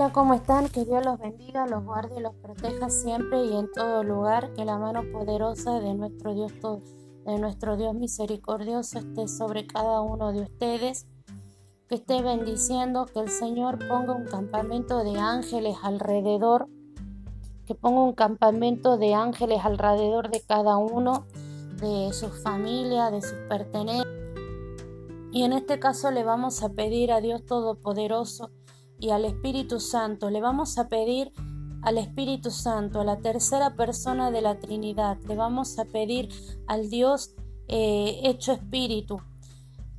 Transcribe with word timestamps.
Hola, 0.00 0.12
¿cómo 0.12 0.34
están? 0.34 0.68
Que 0.68 0.84
Dios 0.84 1.04
los 1.04 1.18
bendiga, 1.18 1.66
los 1.66 1.82
guarde 1.82 2.18
y 2.18 2.22
los 2.22 2.32
proteja 2.36 2.88
siempre 2.88 3.44
y 3.46 3.56
en 3.56 3.68
todo 3.72 4.04
lugar. 4.04 4.52
Que 4.52 4.64
la 4.64 4.78
mano 4.78 5.02
poderosa 5.10 5.80
de 5.80 5.92
nuestro 5.92 6.34
Dios, 6.34 6.52
de 7.26 7.38
nuestro 7.40 7.76
Dios 7.76 7.96
misericordioso 7.96 9.00
esté 9.00 9.26
sobre 9.26 9.66
cada 9.66 10.00
uno 10.00 10.32
de 10.32 10.42
ustedes. 10.42 11.08
Que 11.88 11.96
esté 11.96 12.22
bendiciendo, 12.22 13.06
que 13.06 13.18
el 13.18 13.28
Señor 13.28 13.80
ponga 13.88 14.14
un 14.14 14.26
campamento 14.26 15.02
de 15.02 15.18
ángeles 15.18 15.74
alrededor. 15.82 16.68
Que 17.66 17.74
ponga 17.74 18.00
un 18.00 18.12
campamento 18.12 18.98
de 18.98 19.14
ángeles 19.14 19.64
alrededor 19.64 20.30
de 20.30 20.40
cada 20.42 20.76
uno, 20.76 21.26
de 21.80 22.12
su 22.12 22.28
familia, 22.28 23.10
de 23.10 23.20
sus 23.20 23.38
pertenencias. 23.48 24.06
Y 25.32 25.42
en 25.42 25.54
este 25.54 25.80
caso 25.80 26.12
le 26.12 26.22
vamos 26.22 26.62
a 26.62 26.68
pedir 26.68 27.10
a 27.10 27.20
Dios 27.20 27.44
Todopoderoso 27.44 28.52
y 28.98 29.10
al 29.10 29.24
Espíritu 29.24 29.80
Santo. 29.80 30.30
Le 30.30 30.40
vamos 30.40 30.78
a 30.78 30.88
pedir 30.88 31.32
al 31.82 31.98
Espíritu 31.98 32.50
Santo, 32.50 33.00
a 33.00 33.04
la 33.04 33.18
tercera 33.18 33.74
persona 33.76 34.30
de 34.30 34.42
la 34.42 34.58
Trinidad. 34.58 35.18
Le 35.26 35.36
vamos 35.36 35.78
a 35.78 35.84
pedir 35.84 36.28
al 36.66 36.90
Dios 36.90 37.34
eh, 37.68 38.20
hecho 38.24 38.52
Espíritu. 38.52 39.20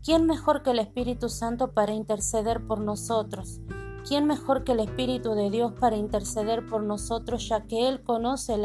¿Quién 0.04 0.26
mejor 0.26 0.64
que 0.64 0.72
el 0.72 0.80
Espíritu 0.80 1.30
Santo 1.30 1.74
para 1.74 1.94
interceder 1.94 2.66
por 2.66 2.80
nosotros? 2.80 3.60
¿Quién 4.08 4.26
mejor 4.26 4.64
que 4.64 4.72
el 4.72 4.80
Espíritu 4.80 5.34
de 5.34 5.50
Dios 5.50 5.74
para 5.80 5.98
interceder 5.98 6.66
por 6.66 6.84
nosotros, 6.84 7.48
ya 7.48 7.62
que 7.68 7.88
Él 7.88 8.02
conoce 8.02 8.58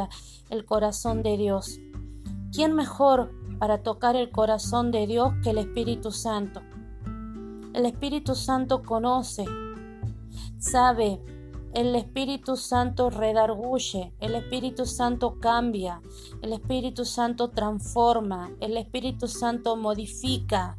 el 0.51 0.65
corazón 0.65 1.23
de 1.23 1.37
Dios? 1.37 1.79
¿Quién 2.53 2.75
mejor 2.75 3.33
para 3.59 3.83
tocar 3.83 4.17
el 4.17 4.31
corazón 4.31 4.91
de 4.91 5.07
Dios 5.07 5.33
que 5.43 5.51
el 5.51 5.59
Espíritu 5.59 6.13
Santo? 6.13 6.63
El 7.75 7.85
Espíritu 7.87 8.37
Santo 8.37 8.83
conoce, 8.83 9.45
sabe, 10.65 11.21
el 11.75 11.95
Espíritu 11.95 12.57
Santo 12.57 13.11
redarguye, 13.11 14.15
el 14.21 14.35
Espíritu 14.35 14.87
Santo 14.87 15.39
cambia, 15.41 16.01
el 16.41 16.53
Espíritu 16.53 17.05
Santo 17.05 17.51
transforma, 17.51 18.51
el 18.61 18.77
Espíritu 18.77 19.29
Santo 19.29 19.77
modifica. 19.77 20.79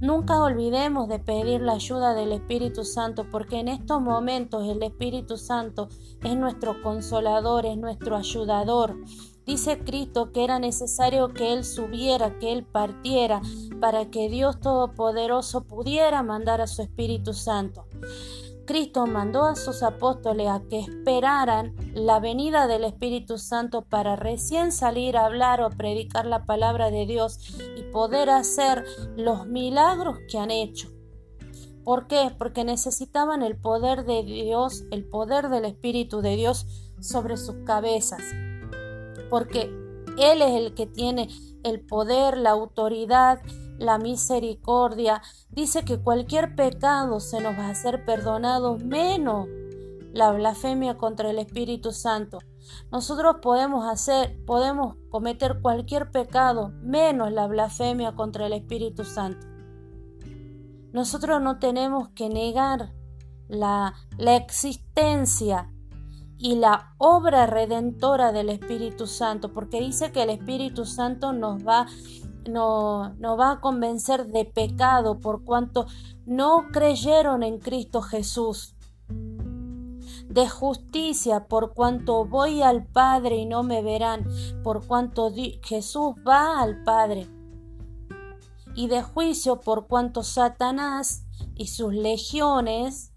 Nunca 0.00 0.42
olvidemos 0.42 1.08
de 1.08 1.18
pedir 1.18 1.60
la 1.60 1.74
ayuda 1.74 2.14
del 2.14 2.32
Espíritu 2.32 2.84
Santo 2.84 3.26
porque 3.30 3.60
en 3.60 3.68
estos 3.68 4.00
momentos 4.00 4.66
el 4.66 4.82
Espíritu 4.82 5.36
Santo 5.36 5.88
es 6.24 6.36
nuestro 6.36 6.82
consolador, 6.82 7.66
es 7.66 7.76
nuestro 7.76 8.16
ayudador. 8.16 8.96
Dice 9.44 9.78
Cristo 9.78 10.32
que 10.32 10.44
era 10.44 10.58
necesario 10.58 11.28
que 11.28 11.52
Él 11.52 11.64
subiera, 11.64 12.38
que 12.38 12.52
Él 12.52 12.64
partiera, 12.64 13.42
para 13.80 14.10
que 14.10 14.28
Dios 14.28 14.60
Todopoderoso 14.60 15.64
pudiera 15.64 16.22
mandar 16.22 16.60
a 16.60 16.66
su 16.66 16.82
Espíritu 16.82 17.32
Santo. 17.34 17.89
Cristo 18.70 19.06
mandó 19.06 19.46
a 19.46 19.56
sus 19.56 19.82
apóstoles 19.82 20.46
a 20.46 20.62
que 20.70 20.78
esperaran 20.78 21.74
la 21.92 22.20
venida 22.20 22.68
del 22.68 22.84
Espíritu 22.84 23.36
Santo 23.36 23.82
para 23.82 24.14
recién 24.14 24.70
salir 24.70 25.16
a 25.16 25.26
hablar 25.26 25.60
o 25.60 25.70
predicar 25.70 26.24
la 26.24 26.46
palabra 26.46 26.90
de 26.92 27.04
Dios 27.04 27.40
y 27.76 27.82
poder 27.90 28.30
hacer 28.30 28.84
los 29.16 29.46
milagros 29.48 30.18
que 30.30 30.38
han 30.38 30.52
hecho. 30.52 30.88
¿Por 31.82 32.06
qué? 32.06 32.30
Porque 32.38 32.62
necesitaban 32.62 33.42
el 33.42 33.56
poder 33.56 34.04
de 34.04 34.22
Dios, 34.22 34.84
el 34.92 35.04
poder 35.04 35.48
del 35.48 35.64
Espíritu 35.64 36.20
de 36.20 36.36
Dios 36.36 36.66
sobre 37.00 37.36
sus 37.36 37.56
cabezas. 37.64 38.22
Porque 39.30 39.62
Él 40.16 40.42
es 40.42 40.50
el 40.52 40.74
que 40.74 40.86
tiene 40.86 41.28
el 41.64 41.80
poder, 41.80 42.36
la 42.36 42.50
autoridad 42.50 43.40
la 43.80 43.98
misericordia. 43.98 45.22
Dice 45.48 45.84
que 45.84 46.00
cualquier 46.00 46.54
pecado 46.54 47.18
se 47.18 47.40
nos 47.40 47.58
va 47.58 47.70
a 47.70 47.74
ser 47.74 48.04
perdonado 48.04 48.76
menos 48.78 49.48
la 50.12 50.30
blasfemia 50.32 50.96
contra 50.96 51.30
el 51.30 51.38
Espíritu 51.38 51.92
Santo. 51.92 52.38
Nosotros 52.92 53.36
podemos 53.40 53.88
hacer, 53.88 54.44
podemos 54.44 54.96
cometer 55.08 55.60
cualquier 55.60 56.10
pecado 56.10 56.72
menos 56.82 57.32
la 57.32 57.46
blasfemia 57.46 58.12
contra 58.14 58.46
el 58.46 58.52
Espíritu 58.52 59.04
Santo. 59.04 59.46
Nosotros 60.92 61.40
no 61.40 61.58
tenemos 61.58 62.10
que 62.10 62.28
negar 62.28 62.92
la, 63.48 63.94
la 64.18 64.36
existencia 64.36 65.72
y 66.36 66.56
la 66.56 66.94
obra 66.98 67.46
redentora 67.46 68.32
del 68.32 68.50
Espíritu 68.50 69.06
Santo, 69.06 69.52
porque 69.52 69.80
dice 69.80 70.10
que 70.10 70.22
el 70.22 70.30
Espíritu 70.30 70.84
Santo 70.84 71.32
nos 71.32 71.66
va 71.66 71.86
no, 72.52 73.14
no 73.14 73.36
va 73.36 73.52
a 73.52 73.60
convencer 73.60 74.26
de 74.26 74.44
pecado 74.44 75.20
por 75.20 75.44
cuanto 75.44 75.86
no 76.26 76.68
creyeron 76.72 77.42
en 77.42 77.58
Cristo 77.58 78.02
Jesús. 78.02 78.74
De 80.28 80.48
justicia 80.48 81.48
por 81.48 81.74
cuanto 81.74 82.24
voy 82.24 82.62
al 82.62 82.86
Padre 82.86 83.36
y 83.36 83.46
no 83.46 83.62
me 83.62 83.82
verán, 83.82 84.28
por 84.62 84.86
cuanto 84.86 85.32
Jesús 85.62 86.14
va 86.26 86.60
al 86.60 86.84
Padre, 86.84 87.28
y 88.76 88.86
de 88.86 89.02
juicio 89.02 89.60
por 89.60 89.88
cuanto 89.88 90.22
Satanás 90.22 91.24
y 91.56 91.66
sus 91.66 91.92
legiones 91.92 93.09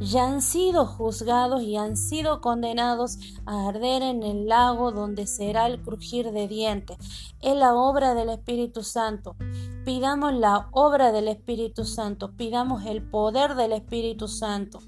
ya 0.00 0.26
han 0.26 0.42
sido 0.42 0.86
juzgados 0.86 1.62
y 1.62 1.76
han 1.76 1.96
sido 1.96 2.40
condenados 2.40 3.18
a 3.46 3.68
arder 3.68 4.02
en 4.02 4.22
el 4.22 4.46
lago 4.46 4.92
donde 4.92 5.26
será 5.26 5.66
el 5.66 5.80
crujir 5.82 6.30
de 6.32 6.48
dientes. 6.48 6.98
Es 7.40 7.56
la 7.56 7.74
obra 7.74 8.14
del 8.14 8.30
Espíritu 8.30 8.82
Santo. 8.82 9.36
Pidamos 9.84 10.34
la 10.34 10.68
obra 10.72 11.12
del 11.12 11.28
Espíritu 11.28 11.84
Santo, 11.84 12.32
pidamos 12.36 12.84
el 12.86 13.02
poder 13.02 13.54
del 13.54 13.72
Espíritu 13.72 14.28
Santo. 14.28 14.80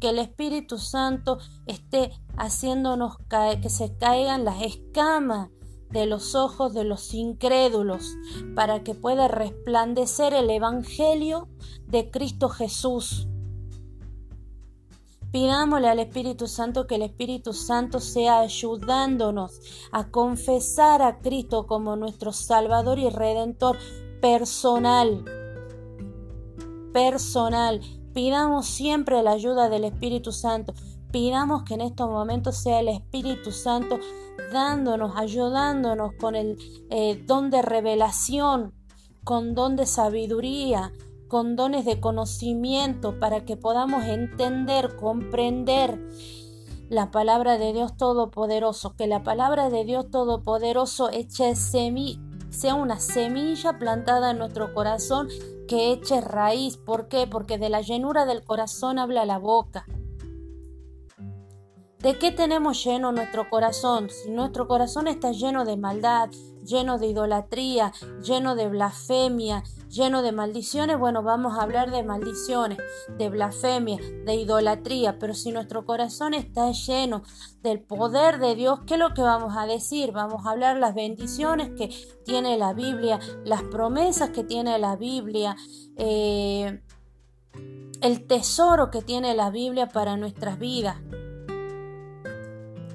Que 0.00 0.10
el 0.10 0.18
Espíritu 0.18 0.78
Santo 0.78 1.38
esté 1.66 2.10
haciéndonos 2.36 3.18
que 3.28 3.68
se 3.68 3.96
caigan 3.98 4.44
las 4.44 4.62
escamas 4.62 5.50
de 5.90 6.06
los 6.06 6.34
ojos 6.34 6.72
de 6.72 6.84
los 6.84 7.12
incrédulos, 7.12 8.16
para 8.54 8.82
que 8.82 8.94
pueda 8.94 9.28
resplandecer 9.28 10.32
el 10.32 10.48
Evangelio 10.48 11.48
de 11.86 12.10
Cristo 12.10 12.48
Jesús 12.48 13.26
Pidámosle 15.32 15.88
al 15.88 16.00
Espíritu 16.00 16.48
Santo 16.48 16.86
que 16.86 16.96
el 16.96 17.02
Espíritu 17.02 17.52
Santo 17.52 18.00
sea 18.00 18.40
ayudándonos 18.40 19.60
a 19.92 20.10
confesar 20.10 21.02
a 21.02 21.20
Cristo 21.20 21.66
como 21.66 21.94
nuestro 21.94 22.32
Salvador 22.32 22.98
y 22.98 23.08
Redentor 23.10 23.78
personal. 24.20 25.24
Personal. 26.92 27.80
Pidamos 28.12 28.66
siempre 28.66 29.22
la 29.22 29.32
ayuda 29.32 29.68
del 29.68 29.84
Espíritu 29.84 30.32
Santo. 30.32 30.74
Pidamos 31.12 31.62
que 31.62 31.74
en 31.74 31.82
estos 31.82 32.10
momentos 32.10 32.56
sea 32.56 32.80
el 32.80 32.88
Espíritu 32.88 33.52
Santo 33.52 34.00
dándonos, 34.52 35.16
ayudándonos 35.16 36.12
con 36.20 36.34
el 36.34 36.58
eh, 36.90 37.22
don 37.24 37.50
de 37.50 37.62
revelación, 37.62 38.74
con 39.22 39.54
don 39.54 39.76
de 39.76 39.86
sabiduría, 39.86 40.92
con 41.30 41.54
dones 41.54 41.84
de 41.84 42.00
conocimiento 42.00 43.20
para 43.20 43.44
que 43.44 43.56
podamos 43.56 44.04
entender, 44.04 44.96
comprender 44.96 45.98
la 46.88 47.12
palabra 47.12 47.56
de 47.56 47.72
Dios 47.72 47.96
Todopoderoso, 47.96 48.96
que 48.96 49.06
la 49.06 49.22
palabra 49.22 49.70
de 49.70 49.84
Dios 49.84 50.10
Todopoderoso 50.10 51.08
eche 51.08 51.54
sea 51.54 52.74
una 52.74 52.98
semilla 52.98 53.78
plantada 53.78 54.32
en 54.32 54.38
nuestro 54.38 54.74
corazón 54.74 55.28
que 55.68 55.92
eche 55.92 56.20
raíz. 56.20 56.76
¿Por 56.76 57.06
qué? 57.06 57.28
Porque 57.28 57.58
de 57.58 57.68
la 57.68 57.80
llenura 57.80 58.26
del 58.26 58.44
corazón 58.44 58.98
habla 58.98 59.24
la 59.24 59.38
boca. 59.38 59.86
¿De 62.00 62.18
qué 62.18 62.32
tenemos 62.32 62.82
lleno 62.84 63.12
nuestro 63.12 63.48
corazón? 63.48 64.10
Si 64.10 64.32
nuestro 64.32 64.66
corazón 64.66 65.06
está 65.06 65.30
lleno 65.30 65.64
de 65.64 65.76
maldad, 65.76 66.30
lleno 66.62 66.98
de 66.98 67.08
idolatría, 67.08 67.92
lleno 68.22 68.54
de 68.54 68.68
blasfemia, 68.68 69.62
lleno 69.88 70.22
de 70.22 70.32
maldiciones, 70.32 70.98
bueno, 70.98 71.22
vamos 71.22 71.58
a 71.58 71.62
hablar 71.62 71.90
de 71.90 72.02
maldiciones, 72.02 72.78
de 73.18 73.28
blasfemia, 73.28 73.98
de 74.24 74.34
idolatría, 74.34 75.18
pero 75.18 75.34
si 75.34 75.50
nuestro 75.50 75.84
corazón 75.84 76.34
está 76.34 76.70
lleno 76.70 77.22
del 77.62 77.80
poder 77.80 78.38
de 78.38 78.54
Dios, 78.54 78.80
¿qué 78.86 78.94
es 78.94 79.00
lo 79.00 79.14
que 79.14 79.22
vamos 79.22 79.56
a 79.56 79.66
decir? 79.66 80.12
Vamos 80.12 80.46
a 80.46 80.50
hablar 80.50 80.76
las 80.76 80.94
bendiciones 80.94 81.70
que 81.76 81.90
tiene 82.24 82.56
la 82.56 82.72
Biblia, 82.72 83.18
las 83.44 83.62
promesas 83.64 84.30
que 84.30 84.44
tiene 84.44 84.78
la 84.78 84.96
Biblia, 84.96 85.56
eh, 85.96 86.82
el 88.00 88.26
tesoro 88.26 88.90
que 88.90 89.02
tiene 89.02 89.34
la 89.34 89.50
Biblia 89.50 89.88
para 89.88 90.16
nuestras 90.16 90.58
vidas. 90.58 90.96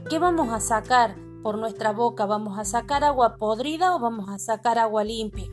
¿Qué 0.10 0.20
vamos 0.20 0.50
a 0.54 0.60
sacar 0.60 1.25
por 1.46 1.60
nuestra 1.60 1.92
boca? 1.92 2.26
¿Vamos 2.26 2.58
a 2.58 2.66
sacar 2.66 3.04
agua 3.04 3.36
podrida 3.38 3.94
o 3.94 4.00
vamos 4.00 4.30
a 4.30 4.40
sacar 4.40 4.80
agua 4.80 5.04
limpia? 5.04 5.46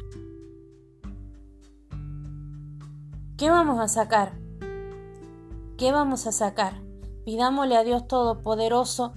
¿Qué 3.36 3.50
vamos 3.50 3.78
a 3.78 3.88
sacar? 3.88 4.32
¿Qué 5.76 5.92
vamos 5.92 6.26
a 6.26 6.32
sacar? 6.32 6.80
Pidámosle 7.26 7.76
a 7.76 7.84
Dios 7.84 8.08
Todopoderoso 8.08 9.12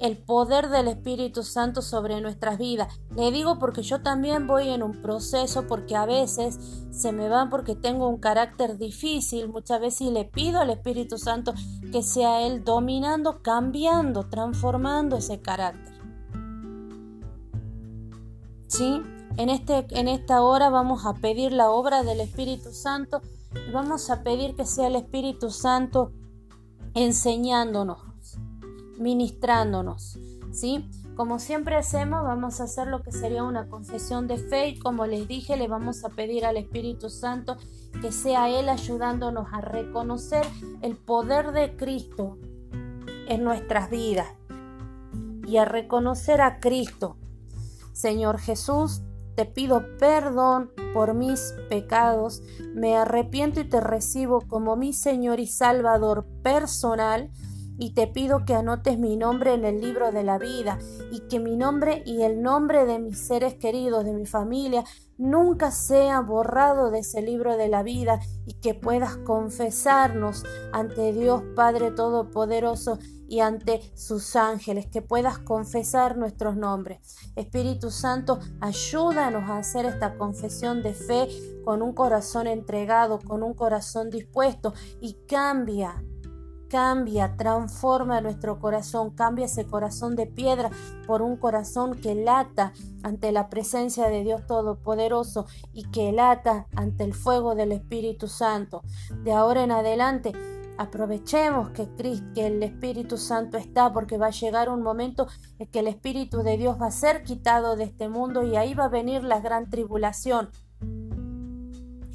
el 0.00 0.18
poder 0.18 0.70
del 0.70 0.88
Espíritu 0.88 1.44
Santo 1.44 1.82
sobre 1.82 2.20
nuestras 2.20 2.58
vidas. 2.58 3.00
Le 3.14 3.30
digo 3.30 3.60
porque 3.60 3.82
yo 3.82 4.02
también 4.02 4.48
voy 4.48 4.70
en 4.70 4.82
un 4.82 5.02
proceso 5.02 5.68
porque 5.68 5.94
a 5.94 6.04
veces 6.04 6.58
se 6.90 7.12
me 7.12 7.28
van 7.28 7.48
porque 7.48 7.76
tengo 7.76 8.08
un 8.08 8.18
carácter 8.18 8.76
difícil, 8.76 9.48
muchas 9.48 9.80
veces 9.80 10.10
le 10.10 10.24
pido 10.24 10.58
al 10.58 10.70
Espíritu 10.70 11.16
Santo 11.16 11.54
que 11.92 12.02
sea 12.02 12.44
Él 12.44 12.64
dominando, 12.64 13.40
cambiando, 13.40 14.28
transformando 14.28 15.18
ese 15.18 15.40
carácter. 15.40 15.91
¿Sí? 18.72 19.02
En, 19.36 19.50
este, 19.50 19.86
en 19.90 20.08
esta 20.08 20.40
hora 20.40 20.70
vamos 20.70 21.04
a 21.04 21.12
pedir 21.12 21.52
la 21.52 21.70
obra 21.70 22.02
del 22.04 22.20
Espíritu 22.20 22.72
Santo 22.72 23.20
y 23.68 23.70
vamos 23.70 24.08
a 24.08 24.22
pedir 24.22 24.56
que 24.56 24.64
sea 24.64 24.86
el 24.86 24.96
Espíritu 24.96 25.50
Santo 25.50 26.10
enseñándonos, 26.94 27.98
ministrándonos, 28.98 30.18
¿sí? 30.52 30.88
Como 31.16 31.38
siempre 31.38 31.76
hacemos, 31.76 32.22
vamos 32.22 32.62
a 32.62 32.64
hacer 32.64 32.86
lo 32.86 33.02
que 33.02 33.12
sería 33.12 33.44
una 33.44 33.68
confesión 33.68 34.26
de 34.26 34.38
fe 34.38 34.68
y 34.68 34.78
como 34.78 35.04
les 35.04 35.28
dije, 35.28 35.58
le 35.58 35.68
vamos 35.68 36.02
a 36.06 36.08
pedir 36.08 36.46
al 36.46 36.56
Espíritu 36.56 37.10
Santo 37.10 37.58
que 38.00 38.10
sea 38.10 38.48
Él 38.48 38.70
ayudándonos 38.70 39.48
a 39.52 39.60
reconocer 39.60 40.46
el 40.80 40.96
poder 40.96 41.52
de 41.52 41.76
Cristo 41.76 42.38
en 43.28 43.44
nuestras 43.44 43.90
vidas 43.90 44.28
y 45.46 45.58
a 45.58 45.66
reconocer 45.66 46.40
a 46.40 46.58
Cristo. 46.58 47.18
Señor 47.92 48.38
Jesús, 48.38 49.02
te 49.34 49.46
pido 49.46 49.82
perdón 49.98 50.70
por 50.92 51.14
mis 51.14 51.54
pecados, 51.70 52.42
me 52.74 52.96
arrepiento 52.96 53.60
y 53.60 53.68
te 53.68 53.80
recibo 53.80 54.42
como 54.46 54.76
mi 54.76 54.92
Señor 54.92 55.40
y 55.40 55.46
Salvador 55.46 56.26
personal. 56.42 57.30
Y 57.78 57.94
te 57.94 58.06
pido 58.06 58.44
que 58.44 58.54
anotes 58.54 58.98
mi 58.98 59.16
nombre 59.16 59.54
en 59.54 59.64
el 59.64 59.80
libro 59.80 60.12
de 60.12 60.22
la 60.22 60.38
vida 60.38 60.78
y 61.10 61.20
que 61.20 61.40
mi 61.40 61.56
nombre 61.56 62.02
y 62.04 62.22
el 62.22 62.42
nombre 62.42 62.84
de 62.84 62.98
mis 62.98 63.18
seres 63.18 63.54
queridos, 63.54 64.04
de 64.04 64.12
mi 64.12 64.26
familia, 64.26 64.84
nunca 65.16 65.70
sea 65.70 66.20
borrado 66.20 66.90
de 66.90 67.00
ese 67.00 67.22
libro 67.22 67.56
de 67.56 67.68
la 67.68 67.82
vida 67.82 68.20
y 68.46 68.54
que 68.60 68.74
puedas 68.74 69.16
confesarnos 69.16 70.44
ante 70.72 71.12
Dios 71.12 71.42
Padre 71.56 71.90
Todopoderoso 71.90 72.98
y 73.32 73.40
ante 73.40 73.80
sus 73.94 74.36
ángeles, 74.36 74.86
que 74.88 75.00
puedas 75.00 75.38
confesar 75.38 76.18
nuestros 76.18 76.54
nombres. 76.54 76.98
Espíritu 77.34 77.90
Santo, 77.90 78.38
ayúdanos 78.60 79.48
a 79.48 79.56
hacer 79.56 79.86
esta 79.86 80.18
confesión 80.18 80.82
de 80.82 80.92
fe 80.92 81.28
con 81.64 81.80
un 81.80 81.94
corazón 81.94 82.46
entregado, 82.46 83.18
con 83.20 83.42
un 83.42 83.54
corazón 83.54 84.10
dispuesto 84.10 84.74
y 85.00 85.14
cambia 85.26 86.02
cambia, 86.72 87.36
transforma 87.36 88.22
nuestro 88.22 88.58
corazón, 88.58 89.10
cambia 89.10 89.44
ese 89.44 89.66
corazón 89.66 90.16
de 90.16 90.26
piedra 90.26 90.70
por 91.06 91.20
un 91.20 91.36
corazón 91.36 92.00
que 92.00 92.14
lata 92.14 92.72
ante 93.02 93.30
la 93.30 93.50
presencia 93.50 94.08
de 94.08 94.24
Dios 94.24 94.46
Todopoderoso 94.46 95.44
y 95.74 95.82
que 95.90 96.12
lata 96.12 96.68
ante 96.74 97.04
el 97.04 97.12
fuego 97.12 97.54
del 97.54 97.72
Espíritu 97.72 98.26
Santo. 98.26 98.80
De 99.22 99.34
ahora 99.34 99.62
en 99.62 99.70
adelante, 99.70 100.32
aprovechemos 100.78 101.70
que, 101.70 101.88
que 102.34 102.46
el 102.46 102.62
Espíritu 102.62 103.16
Santo 103.16 103.56
está 103.56 103.92
porque 103.92 104.18
va 104.18 104.26
a 104.26 104.30
llegar 104.30 104.68
un 104.68 104.82
momento 104.82 105.26
en 105.58 105.66
que 105.68 105.80
el 105.80 105.88
Espíritu 105.88 106.42
de 106.42 106.56
Dios 106.56 106.80
va 106.80 106.86
a 106.86 106.90
ser 106.90 107.22
quitado 107.22 107.76
de 107.76 107.84
este 107.84 108.08
mundo 108.08 108.42
y 108.42 108.56
ahí 108.56 108.74
va 108.74 108.84
a 108.84 108.88
venir 108.88 109.22
la 109.22 109.40
gran 109.40 109.70
tribulación. 109.70 110.50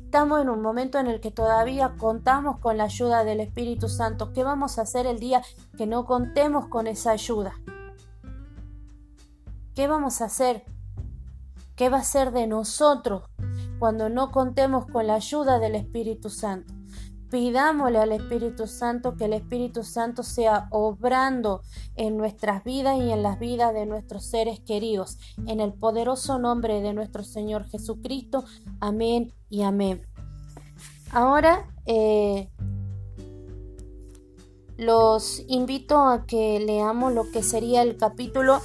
Estamos 0.08 0.42
en 0.42 0.50
un 0.50 0.62
momento 0.62 1.00
en 1.00 1.08
el 1.08 1.20
que 1.20 1.32
todavía 1.32 1.96
contamos 1.98 2.60
con 2.60 2.78
la 2.78 2.86
ayuda 2.86 3.24
del 3.24 3.42
Espíritu 3.42 3.90
Santo. 3.90 4.32
¿Qué 4.32 4.44
vamos 4.44 4.80
a 4.80 4.84
hacer 4.84 5.06
el 5.06 5.20
día 5.20 5.42
que 5.78 5.86
no 5.86 6.06
contemos 6.06 6.68
con 6.68 6.88
esa 6.88 7.12
ayuda? 7.12 7.54
¿Qué 9.76 9.88
vamos 9.88 10.22
a 10.22 10.26
hacer? 10.26 10.64
¿Qué 11.76 11.90
va 11.90 11.98
a 11.98 12.04
ser 12.04 12.32
de 12.32 12.48
nosotros 12.48 13.24
cuando 13.80 14.10
no 14.10 14.32
contemos 14.32 14.88
con 14.88 15.06
la 15.08 15.16
ayuda 15.16 15.60
del 15.60 15.76
Espíritu 15.76 16.30
Santo? 16.30 16.77
Pidámosle 17.30 17.98
al 18.00 18.14
Espíritu 18.14 18.68
Santo 18.68 19.16
que 19.18 19.26
el 19.26 19.34
Espíritu 19.34 19.84
Santo 19.84 20.24
sea 20.24 20.68
obrando 20.72 21.62
en 21.96 22.16
nuestras 22.16 22.64
vidas 22.64 22.98
y 23.00 23.12
en 23.12 23.22
las 23.22 23.38
vidas 23.40 23.74
de 23.74 23.86
nuestros 23.86 24.26
seres 24.26 24.60
queridos. 24.62 25.18
En 25.46 25.60
el 25.60 25.74
poderoso 25.74 26.40
nombre 26.40 26.82
de 26.82 26.94
nuestro 26.94 27.24
Señor 27.24 27.68
Jesucristo. 27.70 28.46
Amén 28.80 29.34
y 29.50 29.64
amén. 29.64 30.08
Ahora 31.12 31.68
eh, 31.86 32.50
los 34.78 35.44
invito 35.48 35.98
a 36.00 36.26
que 36.26 36.60
leamos 36.60 37.14
lo 37.14 37.30
que 37.32 37.44
sería 37.44 37.82
el 37.82 37.98
capítulo 37.98 38.62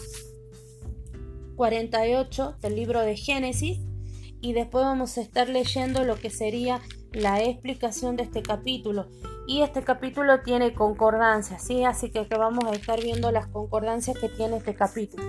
48 1.56 2.56
del 2.61 2.76
libro 2.76 3.00
de 3.00 3.17
Génesis 3.17 3.81
y 4.41 4.53
después 4.53 4.85
vamos 4.85 5.17
a 5.17 5.20
estar 5.20 5.49
leyendo 5.49 6.05
lo 6.05 6.17
que 6.17 6.29
sería 6.29 6.81
la 7.12 7.43
explicación 7.43 8.17
de 8.17 8.25
este 8.25 8.43
capítulo. 8.43 9.09
Y 9.47 9.62
este 9.62 9.82
capítulo 9.82 10.41
tiene 10.43 10.75
concordancias, 10.75 11.62
¿sí? 11.64 11.85
Así 11.85 12.11
que, 12.11 12.26
vamos 12.37 12.64
a 12.64 12.73
estar 12.73 13.00
viendo 13.03 13.31
las 13.32 13.49
concordancias 13.49 14.19
que 14.19 14.29
tiene 14.29 14.59
este 14.59 14.75
capítulo. 14.75 15.25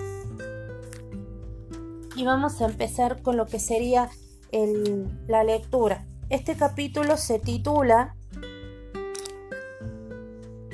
Y 2.15 2.25
vamos 2.25 2.61
a 2.61 2.65
empezar 2.65 3.21
con 3.21 3.37
lo 3.37 3.45
que 3.47 3.59
sería 3.59 4.09
la 5.27 5.43
lectura. 5.43 6.05
Este 6.29 6.55
capítulo 6.55 7.17
se 7.17 7.39
titula 7.39 8.15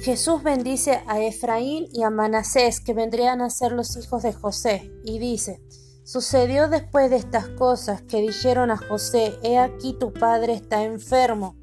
Jesús 0.02 0.44
bendice 0.44 1.02
a 1.08 1.22
Efraín 1.22 1.88
y 1.92 2.04
a 2.04 2.10
Manasés, 2.10 2.80
que 2.80 2.94
vendrían 2.94 3.42
a 3.42 3.50
ser 3.50 3.74
los 3.74 3.98
hijos 3.98 4.24
de 4.24 4.32
José, 4.32 4.90
y 5.04 5.20
dice, 5.20 5.62
Sucedió 6.12 6.68
después 6.70 7.12
de 7.12 7.18
estas 7.18 7.50
cosas 7.50 8.02
que 8.02 8.20
dijeron 8.20 8.72
a 8.72 8.78
José, 8.78 9.38
He 9.44 9.60
aquí 9.60 9.94
tu 9.94 10.12
padre 10.12 10.54
está 10.54 10.84
enfermo. 10.84 11.56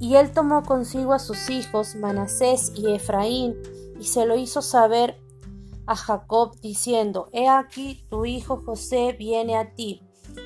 Y 0.00 0.16
él 0.16 0.32
tomó 0.32 0.64
consigo 0.64 1.12
a 1.12 1.20
sus 1.20 1.48
hijos, 1.48 1.94
Manasés 1.94 2.72
y 2.74 2.90
Efraín, 2.92 3.54
y 4.00 4.06
se 4.06 4.26
lo 4.26 4.36
hizo 4.36 4.62
saber 4.62 5.16
a 5.86 5.94
Jacob 5.94 6.58
diciendo, 6.60 7.28
He 7.30 7.46
aquí 7.46 8.04
tu 8.10 8.24
hijo 8.24 8.60
José 8.66 9.14
viene 9.16 9.56
a 9.56 9.76
ti. 9.76 10.02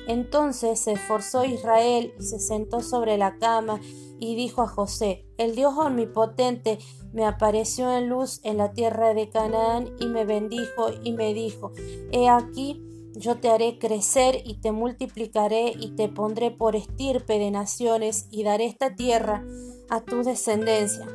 Entonces 0.07 0.79
se 0.79 0.91
esforzó 0.91 1.43
Israel 1.43 2.13
y 2.19 2.23
se 2.23 2.39
sentó 2.39 2.81
sobre 2.81 3.17
la 3.17 3.39
cama 3.39 3.81
y 4.19 4.35
dijo 4.35 4.61
a 4.61 4.67
José, 4.67 5.25
El 5.39 5.55
Dios 5.55 5.73
omnipotente 5.75 6.77
me 7.11 7.25
apareció 7.25 7.95
en 7.95 8.09
luz 8.09 8.39
en 8.43 8.57
la 8.57 8.71
tierra 8.71 9.13
de 9.13 9.29
Canaán 9.29 9.89
y 9.99 10.07
me 10.07 10.25
bendijo 10.25 10.89
y 11.03 11.13
me 11.13 11.33
dijo, 11.33 11.71
He 12.11 12.29
aquí, 12.29 12.83
yo 13.15 13.37
te 13.37 13.49
haré 13.49 13.79
crecer 13.79 14.41
y 14.45 14.61
te 14.61 14.71
multiplicaré 14.71 15.73
y 15.77 15.95
te 15.95 16.07
pondré 16.07 16.51
por 16.51 16.75
estirpe 16.75 17.39
de 17.39 17.51
naciones 17.51 18.27
y 18.31 18.43
daré 18.43 18.65
esta 18.65 18.95
tierra 18.95 19.43
a 19.89 20.01
tu 20.01 20.23
descendencia. 20.23 21.07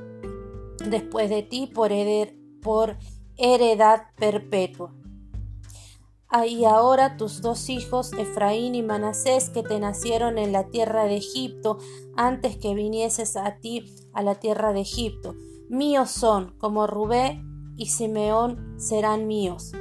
Después 0.88 1.30
de 1.30 1.42
ti 1.42 1.70
por, 1.72 1.92
heredad 3.36 4.02
perpetua. 4.16 4.94
Y 6.48 6.64
ahora 6.64 7.16
tus 7.16 7.40
dos 7.42 7.68
hijos, 7.68 8.12
Efraín 8.12 8.74
y 8.74 8.82
Manasés, 8.82 9.50
que 9.50 9.62
te 9.62 9.78
nacieron 9.78 10.36
en 10.36 10.50
la 10.50 10.68
tierra 10.68 11.04
de 11.04 11.16
Egipto, 11.16 11.78
antes 12.16 12.56
que 12.56 12.74
vinieses 12.74 13.36
a 13.36 13.60
ti 13.60 13.94
a 14.12 14.22
la 14.22 14.34
tierra 14.34 14.72
de 14.72 14.80
Egipto, 14.80 15.36
míos 15.74 16.10
son, 16.10 16.54
como 16.58 16.86
Rubé 16.86 17.42
y 17.76 17.86
Simeón 17.86 18.74
serán 18.78 19.26
míos. 19.26 19.72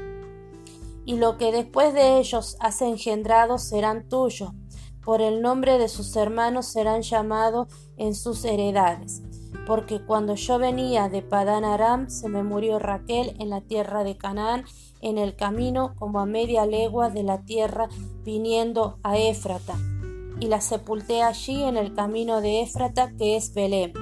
Y 1.06 1.18
lo 1.18 1.38
que 1.38 1.52
después 1.52 1.94
de 1.94 2.18
ellos 2.18 2.58
has 2.60 2.82
engendrado 2.82 3.58
serán 3.58 4.10
tuyos, 4.10 4.52
por 5.02 5.22
el 5.22 5.42
nombre 5.42 5.78
de 5.78 5.90
sus 5.90 6.16
hermanos 6.16 6.66
serán 6.66 7.02
llamados 7.02 7.68
en 7.98 8.16
sus 8.16 8.44
heredades 8.46 9.22
porque 9.66 10.02
cuando 10.02 10.36
yo 10.36 10.60
venía 10.60 11.10
de 11.10 11.22
Padán 11.22 11.64
Aram 11.64 12.10
se 12.10 12.30
me 12.30 12.44
murió 12.44 12.80
Raquel 12.80 13.36
en 13.40 13.50
la 13.50 13.62
tierra 13.62 14.04
de 14.04 14.18
Canaán, 14.18 14.66
en 15.02 15.18
el 15.18 15.36
camino 15.36 15.96
como 15.96 16.20
a 16.20 16.26
media 16.26 16.66
legua 16.66 17.10
de 17.10 17.24
la 17.24 17.44
tierra 17.44 17.90
viniendo 18.24 19.00
a 19.04 19.18
Éfrata, 19.18 19.78
y 20.40 20.48
la 20.48 20.62
sepulté 20.62 21.22
allí 21.22 21.64
en 21.64 21.78
el 21.78 21.94
camino 21.94 22.42
de 22.42 22.62
Éfrata 22.62 23.12
que 23.18 23.36
es 23.38 23.54
Belén. 23.54 23.94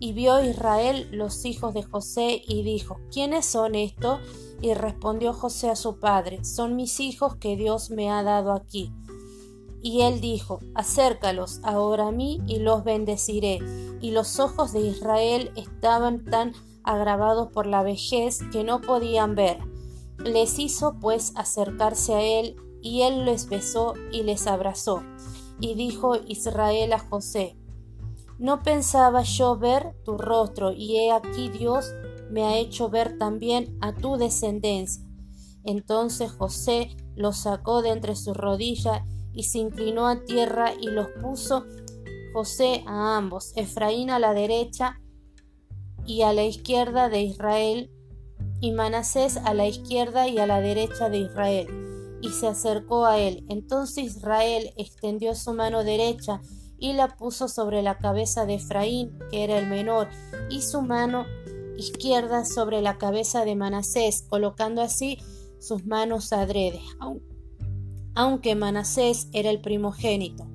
Y 0.00 0.12
vio 0.12 0.42
Israel 0.42 1.08
los 1.10 1.44
hijos 1.44 1.74
de 1.74 1.82
José 1.82 2.42
y 2.46 2.62
dijo, 2.62 2.98
¿quiénes 3.10 3.46
son 3.46 3.74
estos? 3.74 4.20
Y 4.60 4.74
respondió 4.74 5.32
José 5.32 5.70
a 5.70 5.76
su 5.76 5.98
padre, 5.98 6.44
son 6.44 6.76
mis 6.76 7.00
hijos 7.00 7.36
que 7.36 7.56
Dios 7.56 7.90
me 7.90 8.10
ha 8.10 8.22
dado 8.22 8.52
aquí. 8.52 8.92
Y 9.80 10.02
él 10.02 10.20
dijo, 10.20 10.60
acércalos 10.74 11.60
ahora 11.62 12.08
a 12.08 12.12
mí 12.12 12.40
y 12.46 12.58
los 12.58 12.84
bendeciré. 12.84 13.60
Y 14.00 14.10
los 14.10 14.40
ojos 14.40 14.72
de 14.72 14.80
Israel 14.80 15.52
estaban 15.56 16.24
tan 16.24 16.52
agravados 16.82 17.52
por 17.52 17.66
la 17.66 17.82
vejez 17.82 18.40
que 18.50 18.64
no 18.64 18.80
podían 18.80 19.34
ver. 19.34 19.58
Les 20.18 20.58
hizo 20.58 20.98
pues 21.00 21.32
acercarse 21.36 22.14
a 22.14 22.22
él, 22.22 22.56
y 22.80 23.02
él 23.02 23.24
les 23.24 23.48
besó 23.48 23.94
y 24.12 24.22
les 24.22 24.46
abrazó. 24.46 25.02
Y 25.60 25.74
dijo 25.74 26.16
Israel 26.26 26.92
a 26.92 26.98
José, 26.98 27.56
No 28.38 28.62
pensaba 28.62 29.22
yo 29.22 29.58
ver 29.58 29.94
tu 30.04 30.16
rostro, 30.16 30.72
y 30.72 30.96
he 30.96 31.12
aquí 31.12 31.48
Dios 31.48 31.92
me 32.30 32.44
ha 32.44 32.56
hecho 32.56 32.88
ver 32.88 33.18
también 33.18 33.76
a 33.80 33.94
tu 33.94 34.16
descendencia. 34.16 35.04
Entonces 35.64 36.30
José 36.32 36.96
los 37.16 37.38
sacó 37.38 37.82
de 37.82 37.90
entre 37.90 38.14
sus 38.14 38.36
rodillas 38.36 39.02
y 39.32 39.44
se 39.44 39.58
inclinó 39.58 40.06
a 40.06 40.24
tierra 40.24 40.72
y 40.80 40.86
los 40.86 41.08
puso 41.20 41.64
José 42.32 42.84
a 42.86 43.16
ambos, 43.16 43.52
Efraín 43.56 44.10
a 44.10 44.18
la 44.18 44.34
derecha 44.34 45.00
y 46.06 46.22
a 46.22 46.32
la 46.32 46.44
izquierda 46.44 47.08
de 47.08 47.22
Israel, 47.22 47.90
y 48.60 48.72
Manasés 48.72 49.36
a 49.36 49.54
la 49.54 49.66
izquierda 49.66 50.28
y 50.28 50.38
a 50.38 50.46
la 50.46 50.60
derecha 50.60 51.08
de 51.08 51.18
Israel. 51.18 52.18
Y 52.22 52.30
se 52.30 52.48
acercó 52.48 53.06
a 53.06 53.18
él. 53.18 53.44
Entonces 53.48 54.16
Israel 54.16 54.72
extendió 54.76 55.34
su 55.34 55.52
mano 55.54 55.84
derecha 55.84 56.40
y 56.78 56.92
la 56.92 57.16
puso 57.16 57.48
sobre 57.48 57.82
la 57.82 57.98
cabeza 57.98 58.46
de 58.46 58.54
Efraín, 58.54 59.18
que 59.30 59.44
era 59.44 59.58
el 59.58 59.66
menor, 59.66 60.08
y 60.48 60.62
su 60.62 60.82
mano 60.82 61.26
izquierda 61.76 62.44
sobre 62.44 62.82
la 62.82 62.98
cabeza 62.98 63.44
de 63.44 63.56
Manasés, 63.56 64.22
colocando 64.28 64.82
así 64.82 65.18
sus 65.58 65.84
manos 65.86 66.32
adrede, 66.32 66.80
aunque 68.14 68.54
Manasés 68.54 69.28
era 69.32 69.50
el 69.50 69.60
primogénito. 69.60 70.46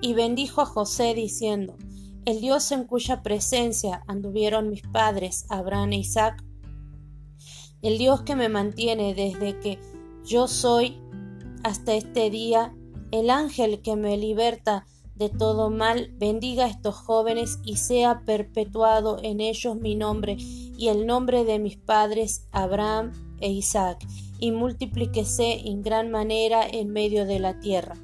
Y 0.00 0.14
bendijo 0.14 0.60
a 0.60 0.66
José 0.66 1.14
diciendo, 1.14 1.76
el 2.24 2.40
Dios 2.40 2.70
en 2.72 2.84
cuya 2.84 3.22
presencia 3.22 4.02
anduvieron 4.06 4.68
mis 4.68 4.82
padres, 4.82 5.44
Abraham 5.48 5.92
e 5.92 5.96
Isaac, 5.98 6.44
el 7.82 7.98
Dios 7.98 8.22
que 8.22 8.36
me 8.36 8.48
mantiene 8.48 9.14
desde 9.14 9.58
que 9.58 9.78
yo 10.24 10.46
soy 10.46 11.00
hasta 11.64 11.94
este 11.94 12.30
día, 12.30 12.74
el 13.10 13.28
ángel 13.28 13.82
que 13.82 13.96
me 13.96 14.16
liberta 14.16 14.86
de 15.14 15.28
todo 15.28 15.70
mal, 15.70 16.10
bendiga 16.18 16.64
a 16.64 16.68
estos 16.68 16.94
jóvenes 16.94 17.58
y 17.64 17.76
sea 17.76 18.22
perpetuado 18.24 19.18
en 19.22 19.40
ellos 19.40 19.76
mi 19.76 19.94
nombre 19.94 20.36
y 20.38 20.88
el 20.88 21.06
nombre 21.06 21.44
de 21.44 21.58
mis 21.58 21.76
padres 21.76 22.46
Abraham 22.50 23.12
e 23.40 23.50
Isaac, 23.50 24.04
y 24.38 24.50
multiplíquese 24.52 25.68
en 25.68 25.82
gran 25.82 26.10
manera 26.10 26.66
en 26.66 26.90
medio 26.90 27.26
de 27.26 27.38
la 27.38 27.60
tierra. 27.60 27.94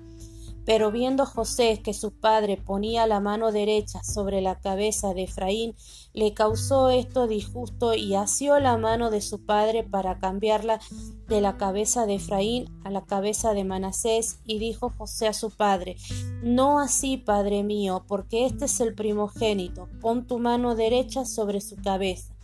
Pero 0.65 0.93
viendo 0.93 1.25
José 1.25 1.81
que 1.83 1.95
su 1.95 2.12
padre 2.12 2.59
ponía 2.59 3.07
la 3.07 3.21
mano 3.21 3.53
derecha 3.53 4.03
sobre 4.05 4.43
la 4.43 4.61
cabeza 4.61 5.15
de 5.15 5.23
Efraín, 5.23 5.75
le 6.15 6.35
causó 6.35 6.91
esto 6.91 7.27
disgusto 7.27 7.95
y 7.95 8.15
asió 8.15 8.59
la 8.59 8.77
mano 8.77 9.11
de 9.11 9.21
su 9.21 9.45
padre 9.45 9.85
para 9.85 10.19
cambiarla 10.19 10.81
de 11.29 11.41
la 11.41 11.57
cabeza 11.57 12.07
de 12.07 12.17
Efraín 12.17 12.69
a 12.85 12.91
la 12.91 13.05
cabeza 13.05 13.53
de 13.53 13.65
Manasés, 13.65 14.38
y 14.45 14.59
dijo 14.59 14.93
José 14.97 15.29
a 15.29 15.33
su 15.33 15.50
padre, 15.50 15.97
No 16.43 16.81
así, 16.81 17.17
padre 17.19 17.62
mío, 17.62 18.05
porque 18.09 18.47
este 18.47 18.65
es 18.65 18.81
el 18.81 18.95
primogénito, 18.95 19.88
pon 20.00 20.27
tu 20.27 20.38
mano 20.38 20.75
derecha 20.75 21.25
sobre 21.25 21.61
su 21.61 21.77
cabeza. 21.77 22.35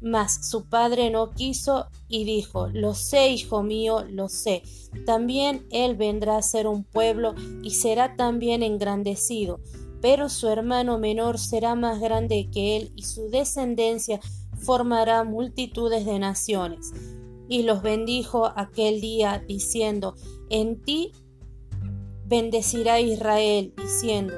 Mas 0.00 0.48
su 0.48 0.64
padre 0.64 1.10
no 1.10 1.30
quiso 1.30 1.86
y 2.08 2.24
dijo, 2.24 2.66
Lo 2.68 2.94
sé, 2.94 3.30
hijo 3.30 3.62
mío, 3.62 4.04
lo 4.10 4.28
sé. 4.28 4.62
También 5.06 5.64
él 5.70 5.96
vendrá 5.96 6.36
a 6.36 6.42
ser 6.42 6.66
un 6.66 6.82
pueblo 6.82 7.34
y 7.62 7.70
será 7.70 8.16
también 8.16 8.64
engrandecido, 8.64 9.60
pero 10.02 10.28
su 10.28 10.48
hermano 10.48 10.98
menor 10.98 11.38
será 11.38 11.76
más 11.76 12.00
grande 12.00 12.50
que 12.52 12.76
él 12.76 12.92
y 12.96 13.04
su 13.04 13.30
descendencia 13.30 14.20
formará 14.58 15.22
multitudes 15.22 16.04
de 16.04 16.18
naciones. 16.18 16.92
Y 17.48 17.62
los 17.62 17.82
bendijo 17.82 18.52
aquel 18.56 19.00
día 19.00 19.42
diciendo, 19.46 20.16
En 20.50 20.82
ti 20.82 21.12
bendecirá 22.26 23.00
Israel, 23.00 23.72
diciendo, 23.76 24.34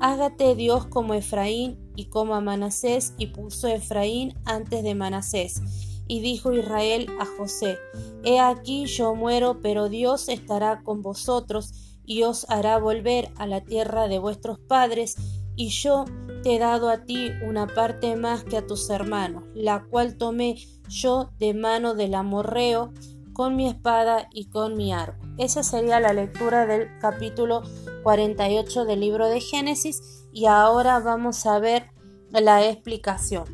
Hágate 0.00 0.56
Dios 0.56 0.86
como 0.86 1.14
Efraín 1.14 1.78
y 1.94 2.06
como 2.06 2.34
a 2.34 2.40
Manasés, 2.40 3.14
y 3.18 3.28
puso 3.28 3.68
Efraín 3.68 4.34
antes 4.44 4.82
de 4.82 4.94
Manasés. 4.94 5.62
Y 6.08 6.20
dijo 6.20 6.52
Israel 6.52 7.08
a 7.20 7.26
José, 7.26 7.78
He 8.24 8.40
aquí 8.40 8.86
yo 8.86 9.14
muero, 9.14 9.60
pero 9.60 9.88
Dios 9.88 10.28
estará 10.28 10.82
con 10.82 11.00
vosotros, 11.02 11.95
y 12.06 12.22
os 12.22 12.48
hará 12.48 12.78
volver 12.78 13.30
a 13.36 13.46
la 13.46 13.62
tierra 13.62 14.08
de 14.08 14.18
vuestros 14.18 14.58
padres, 14.58 15.16
y 15.56 15.68
yo 15.68 16.04
te 16.42 16.54
he 16.54 16.58
dado 16.58 16.88
a 16.88 17.04
ti 17.04 17.30
una 17.46 17.66
parte 17.66 18.14
más 18.16 18.44
que 18.44 18.56
a 18.56 18.66
tus 18.66 18.88
hermanos, 18.90 19.44
la 19.54 19.84
cual 19.84 20.16
tomé 20.16 20.56
yo 20.88 21.30
de 21.38 21.54
mano 21.54 21.94
del 21.94 22.14
amorreo, 22.14 22.92
con 23.32 23.54
mi 23.54 23.68
espada 23.68 24.28
y 24.32 24.48
con 24.48 24.78
mi 24.78 24.94
arco. 24.94 25.26
Esa 25.36 25.62
sería 25.62 26.00
la 26.00 26.14
lectura 26.14 26.66
del 26.66 26.88
capítulo 27.00 27.62
48 28.02 28.86
del 28.86 29.00
libro 29.00 29.26
de 29.28 29.42
Génesis 29.42 30.26
y 30.32 30.46
ahora 30.46 31.00
vamos 31.00 31.44
a 31.44 31.58
ver 31.58 31.90
la 32.30 32.66
explicación. 32.66 33.44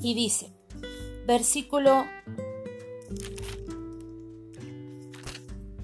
Y 0.00 0.14
dice, 0.14 0.54
versículo 1.26 2.04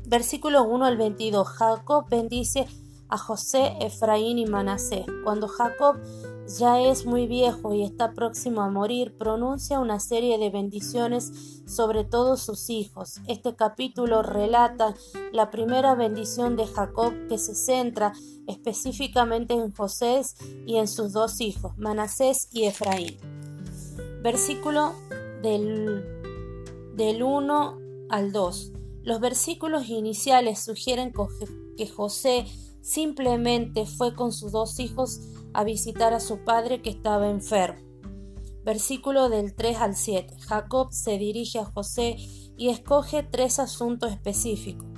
versículo 0.07 0.63
1 0.65 0.85
al 0.85 0.97
22, 0.97 1.47
Jacob 1.49 2.09
bendice 2.09 2.67
a 3.09 3.19
José, 3.19 3.77
Efraín 3.81 4.39
y 4.39 4.47
Manasés. 4.47 5.05
Cuando 5.25 5.49
Jacob 5.49 5.97
ya 6.59 6.81
es 6.81 7.07
muy 7.07 7.27
viejo 7.27 7.75
y 7.75 7.83
está 7.83 8.13
próximo 8.13 8.63
a 8.63 8.71
morir, 8.71 9.17
pronuncia 9.17 9.81
una 9.81 9.99
serie 9.99 10.39
de 10.39 10.51
bendiciones 10.51 11.63
sobre 11.67 12.05
todos 12.05 12.41
sus 12.41 12.71
hijos. 12.71 13.21
Este 13.27 13.57
capítulo 13.57 14.23
relata 14.23 14.95
la 15.33 15.51
primera 15.51 15.95
bendición 15.95 16.57
de 16.57 16.67
Jacob 16.67 17.13
que 17.29 17.39
se 17.39 17.55
centra 17.55 18.13
específicamente 18.47 19.55
en 19.55 19.73
José 19.73 20.23
y 20.67 20.77
en 20.77 20.87
sus 20.87 21.13
dos 21.13 21.41
hijos, 21.41 21.77
Manasés 21.79 22.49
y 22.53 22.65
Efraín. 22.65 23.19
Versículo 24.23 24.95
del, 25.43 26.05
del 26.95 27.23
1 27.23 27.79
al 28.09 28.33
2. 28.33 28.76
Los 29.07 29.21
versículos 29.21 29.89
iniciales 29.89 30.59
sugieren 30.59 31.13
que 31.77 31.87
José 31.87 32.45
simplemente 32.83 33.87
fue 33.87 34.17
con 34.17 34.33
sus 34.33 34.51
dos 34.51 34.81
hijos 34.81 35.21
a 35.55 35.63
visitar 35.63 36.13
a 36.13 36.19
su 36.19 36.43
padre 36.43 36.83
que 36.83 36.91
estaba 36.91 37.31
enfermo. 37.31 37.81
Versículo 38.65 39.29
del 39.29 39.55
3 39.55 39.77
al 39.77 39.95
7. 39.95 40.35
Jacob 40.41 40.89
se 40.91 41.19
dirige 41.19 41.61
a 41.61 41.67
José 41.67 42.17
y 42.57 42.71
escoge 42.71 43.23
tres 43.23 43.61
asuntos 43.61 44.11
específicos. 44.11 44.89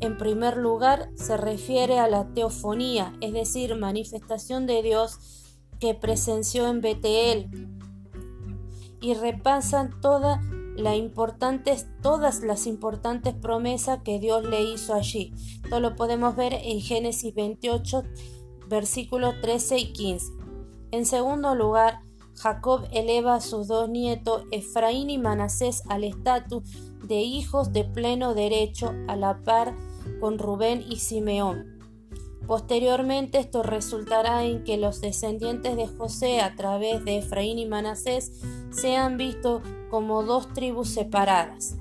En 0.00 0.16
primer 0.16 0.56
lugar, 0.56 1.10
se 1.14 1.36
refiere 1.36 1.98
a 1.98 2.08
la 2.08 2.32
teofonía, 2.32 3.12
es 3.20 3.34
decir, 3.34 3.76
manifestación 3.76 4.66
de 4.66 4.82
Dios 4.82 5.18
que 5.78 5.92
presenció 5.94 6.68
en 6.68 6.80
Betel, 6.80 7.50
y 9.02 9.12
repasan 9.12 10.00
todas 10.00 10.40
las 10.76 10.96
importantes, 10.96 11.86
todas 12.02 12.42
las 12.42 12.66
importantes 12.66 13.34
promesas 13.34 14.00
que 14.02 14.18
Dios 14.18 14.44
le 14.44 14.62
hizo 14.62 14.94
allí. 14.94 15.32
Esto 15.64 15.80
lo 15.80 15.96
podemos 15.96 16.36
ver 16.36 16.54
en 16.54 16.80
Génesis 16.80 17.34
28, 17.34 18.02
versículos 18.68 19.34
13 19.40 19.78
y 19.78 19.92
15. 19.92 20.32
En 20.92 21.06
segundo 21.06 21.54
lugar, 21.54 22.00
Jacob 22.34 22.86
eleva 22.92 23.34
a 23.34 23.40
sus 23.40 23.68
dos 23.68 23.88
nietos, 23.88 24.44
Efraín 24.50 25.10
y 25.10 25.18
Manasés, 25.18 25.82
al 25.88 26.04
estatus 26.04 26.62
de 27.06 27.20
hijos 27.20 27.72
de 27.72 27.84
pleno 27.84 28.34
derecho 28.34 28.92
a 29.08 29.16
la 29.16 29.42
par 29.42 29.74
con 30.20 30.38
Rubén 30.38 30.84
y 30.88 30.96
Simeón. 30.96 31.78
Posteriormente 32.46 33.38
esto 33.38 33.62
resultará 33.62 34.44
en 34.44 34.64
que 34.64 34.76
los 34.76 35.00
descendientes 35.00 35.76
de 35.76 35.86
José 35.86 36.40
a 36.40 36.56
través 36.56 37.04
de 37.04 37.18
Efraín 37.18 37.58
y 37.58 37.66
Manasés 37.66 38.40
sean 38.70 39.16
vistos 39.16 39.62
como 39.92 40.22
dos 40.22 40.54
tribus 40.54 40.88
separadas. 40.88 41.76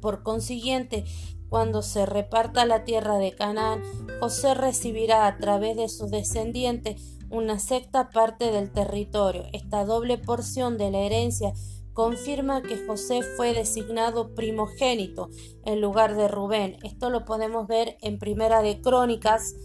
Por 0.00 0.22
consiguiente, 0.22 1.04
cuando 1.48 1.82
se 1.82 2.06
reparta 2.06 2.64
la 2.64 2.84
tierra 2.84 3.18
de 3.18 3.32
Canaán, 3.32 3.82
José 4.20 4.54
recibirá 4.54 5.26
a 5.26 5.36
través 5.36 5.76
de 5.76 5.88
sus 5.88 6.12
descendientes 6.12 7.18
una 7.28 7.58
sexta 7.58 8.10
parte 8.10 8.52
del 8.52 8.70
territorio. 8.70 9.46
Esta 9.52 9.84
doble 9.84 10.16
porción 10.16 10.78
de 10.78 10.92
la 10.92 11.00
herencia 11.00 11.52
confirma 11.92 12.62
que 12.62 12.86
José 12.86 13.22
fue 13.36 13.52
designado 13.52 14.32
primogénito 14.36 15.28
en 15.64 15.80
lugar 15.80 16.14
de 16.14 16.28
Rubén. 16.28 16.76
Esto 16.84 17.10
lo 17.10 17.24
podemos 17.24 17.66
ver 17.66 17.96
en 18.00 18.20
Primera 18.20 18.62
de 18.62 18.80
Crónicas 18.80 19.56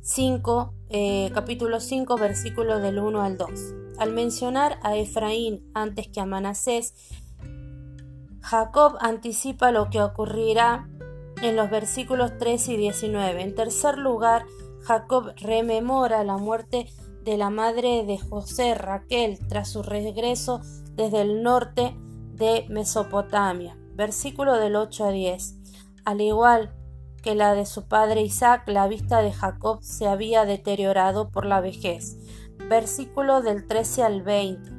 5, 0.00 0.72
eh, 0.88 1.30
capítulo 1.34 1.78
5, 1.78 2.16
versículos 2.16 2.80
del 2.80 3.00
1 3.00 3.20
al 3.20 3.36
2. 3.36 3.87
Al 3.98 4.12
mencionar 4.12 4.78
a 4.82 4.96
Efraín 4.96 5.68
antes 5.74 6.08
que 6.08 6.20
a 6.20 6.26
Manasés, 6.26 6.94
Jacob 8.40 8.96
anticipa 9.00 9.72
lo 9.72 9.90
que 9.90 10.00
ocurrirá 10.00 10.88
en 11.42 11.56
los 11.56 11.68
versículos 11.68 12.32
3 12.38 12.68
y 12.68 12.76
19. 12.76 13.42
En 13.42 13.54
tercer 13.54 13.98
lugar, 13.98 14.46
Jacob 14.82 15.32
rememora 15.36 16.24
la 16.24 16.36
muerte 16.36 16.86
de 17.24 17.36
la 17.36 17.50
madre 17.50 18.04
de 18.04 18.18
José, 18.18 18.74
Raquel, 18.74 19.38
tras 19.48 19.68
su 19.68 19.82
regreso 19.82 20.60
desde 20.94 21.20
el 21.20 21.42
norte 21.42 21.96
de 22.32 22.66
Mesopotamia. 22.68 23.76
Versículo 23.94 24.54
del 24.54 24.76
8 24.76 25.06
a 25.06 25.10
10. 25.10 25.56
Al 26.04 26.20
igual 26.20 26.72
que 27.22 27.34
la 27.34 27.54
de 27.54 27.66
su 27.66 27.88
padre 27.88 28.22
Isaac, 28.22 28.62
la 28.68 28.86
vista 28.86 29.22
de 29.22 29.32
Jacob 29.32 29.82
se 29.82 30.06
había 30.06 30.44
deteriorado 30.44 31.30
por 31.30 31.44
la 31.44 31.60
vejez. 31.60 32.16
Versículo 32.68 33.42
del 33.42 33.66
13 33.66 34.02
al 34.02 34.22
20. 34.22 34.70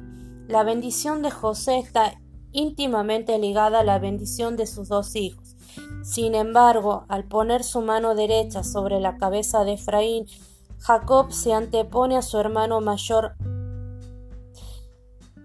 La 0.48 0.62
bendición 0.64 1.22
de 1.22 1.30
José 1.30 1.78
está 1.78 2.20
íntimamente 2.52 3.38
ligada 3.38 3.80
a 3.80 3.84
la 3.84 3.98
bendición 3.98 4.56
de 4.56 4.66
sus 4.66 4.88
dos 4.88 5.16
hijos. 5.16 5.56
Sin 6.02 6.34
embargo, 6.34 7.04
al 7.08 7.24
poner 7.24 7.62
su 7.64 7.80
mano 7.80 8.14
derecha 8.14 8.64
sobre 8.64 9.00
la 9.00 9.16
cabeza 9.16 9.64
de 9.64 9.74
Efraín, 9.74 10.26
Jacob 10.78 11.32
se 11.32 11.52
antepone 11.52 12.16
a 12.16 12.22
su 12.22 12.38
hermano 12.38 12.80
mayor 12.80 13.34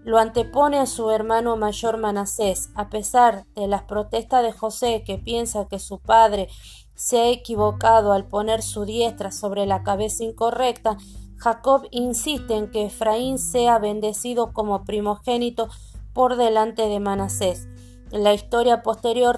lo 0.06 0.20
antepone 0.20 0.78
a 0.78 0.86
su 0.86 1.10
hermano 1.10 1.58
mayor 1.58 1.98
Manasés, 1.98 2.70
a 2.76 2.90
pesar 2.90 3.48
de 3.56 3.68
las 3.68 3.84
protestas 3.84 4.44
de 4.44 4.52
José 4.52 5.04
que 5.04 5.18
piensa 5.18 5.68
que 5.68 5.80
su 5.80 6.00
padre 6.00 6.48
se 6.94 7.20
ha 7.20 7.30
equivocado 7.30 8.14
al 8.14 8.28
poner 8.28 8.62
su 8.62 8.86
diestra 8.86 9.32
sobre 9.32 9.66
la 9.66 9.82
cabeza 9.82 10.24
incorrecta, 10.24 10.98
Jacob 11.38 11.88
insiste 11.92 12.56
en 12.56 12.72
que 12.72 12.86
Efraín 12.86 13.38
sea 13.38 13.80
bendecido 13.80 14.54
como 14.54 14.86
primogénito 14.86 15.68
por 16.14 16.38
delante 16.38 16.88
de 16.88 17.00
Manasés. 17.00 17.68
La 18.12 18.34
historia 18.34 18.82
posterior 18.82 19.38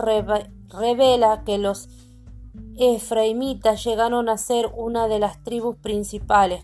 revela 0.70 1.44
que 1.44 1.58
los 1.58 1.90
efraimitas 2.78 3.84
llegaron 3.84 4.30
a 4.30 4.38
ser 4.38 4.72
una 4.76 5.08
de 5.08 5.18
las 5.20 5.44
tribus 5.44 5.78
principales, 5.78 6.64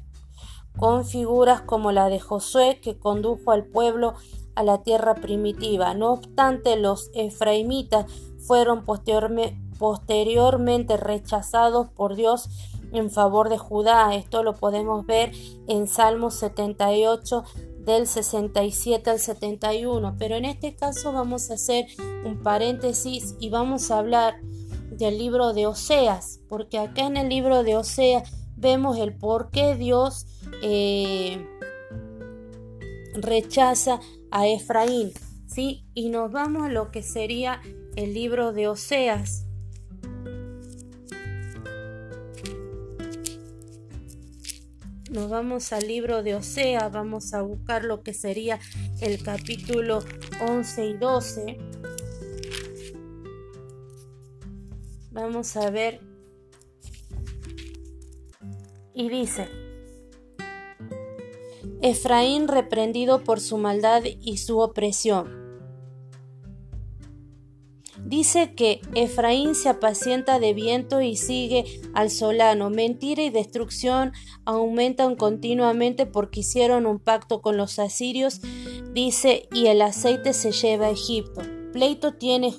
con 0.77 1.05
figuras 1.05 1.61
como 1.61 1.91
la 1.91 2.09
de 2.09 2.19
Josué 2.19 2.79
que 2.81 2.99
condujo 2.99 3.51
al 3.51 3.65
pueblo 3.65 4.13
a 4.55 4.63
la 4.63 4.83
tierra 4.83 5.15
primitiva. 5.15 5.93
No 5.93 6.13
obstante, 6.13 6.75
los 6.75 7.09
efraimitas 7.15 8.05
fueron 8.39 8.85
posteriormente 8.85 10.97
rechazados 10.97 11.89
por 11.89 12.15
Dios 12.15 12.49
en 12.93 13.11
favor 13.11 13.49
de 13.49 13.57
Judá. 13.57 14.15
Esto 14.15 14.43
lo 14.43 14.55
podemos 14.55 15.05
ver 15.05 15.31
en 15.67 15.87
Salmos 15.87 16.35
78 16.35 17.43
del 17.79 18.07
67 18.07 19.09
al 19.09 19.19
71. 19.19 20.15
Pero 20.17 20.35
en 20.35 20.45
este 20.45 20.75
caso 20.75 21.11
vamos 21.11 21.51
a 21.51 21.55
hacer 21.55 21.85
un 22.23 22.41
paréntesis 22.41 23.35
y 23.39 23.49
vamos 23.49 23.91
a 23.91 23.99
hablar 23.99 24.35
del 24.91 25.17
libro 25.17 25.53
de 25.53 25.65
Oseas, 25.67 26.39
porque 26.47 26.77
acá 26.77 27.07
en 27.07 27.17
el 27.17 27.29
libro 27.29 27.63
de 27.63 27.75
Oseas 27.75 28.31
vemos 28.55 28.97
el 28.97 29.15
por 29.15 29.49
qué 29.49 29.75
Dios 29.75 30.27
eh, 30.61 31.45
rechaza 33.15 33.99
a 34.31 34.47
Efraín, 34.47 35.11
¿sí? 35.47 35.85
Y 35.93 36.09
nos 36.09 36.31
vamos 36.31 36.63
a 36.63 36.69
lo 36.69 36.91
que 36.91 37.01
sería 37.01 37.59
el 37.95 38.13
libro 38.13 38.53
de 38.53 38.67
Oseas. 38.67 39.42
Nos 45.13 45.29
vamos 45.29 45.71
al 45.73 45.87
libro 45.87 46.23
de 46.23 46.33
Oseas, 46.33 46.91
vamos 46.91 47.35
a 47.35 47.43
buscar 47.43 47.83
lo 47.83 48.01
que 48.01 48.15
sería 48.15 48.59
el 48.99 49.21
capítulo 49.21 49.99
11 50.41 50.85
y 50.87 50.93
12. 50.97 51.57
Vamos 55.11 55.55
a 55.55 55.69
ver. 55.69 55.99
Y 58.95 59.09
dice, 59.09 59.49
Efraín 61.83 62.47
reprendido 62.47 63.23
por 63.23 63.39
su 63.39 63.59
maldad 63.59 64.01
y 64.19 64.37
su 64.37 64.57
opresión. 64.57 65.42
Dice 68.23 68.55
que 68.55 68.79
Efraín 68.95 69.53
se 69.53 69.67
apacienta 69.67 70.39
de 70.39 70.53
viento 70.53 71.01
y 71.01 71.17
sigue 71.17 71.65
al 71.93 72.09
solano. 72.09 72.69
Mentira 72.69 73.21
y 73.21 73.29
destrucción 73.29 74.13
aumentan 74.45 75.17
continuamente 75.17 76.05
porque 76.05 76.39
hicieron 76.39 76.85
un 76.85 76.99
pacto 76.99 77.41
con 77.41 77.57
los 77.57 77.79
asirios. 77.79 78.39
Dice, 78.93 79.49
y 79.51 79.67
el 79.67 79.81
aceite 79.81 80.31
se 80.31 80.53
lleva 80.53 80.85
a 80.85 80.91
Egipto. 80.91 81.41
Pleito 81.73 82.13
tiene 82.13 82.55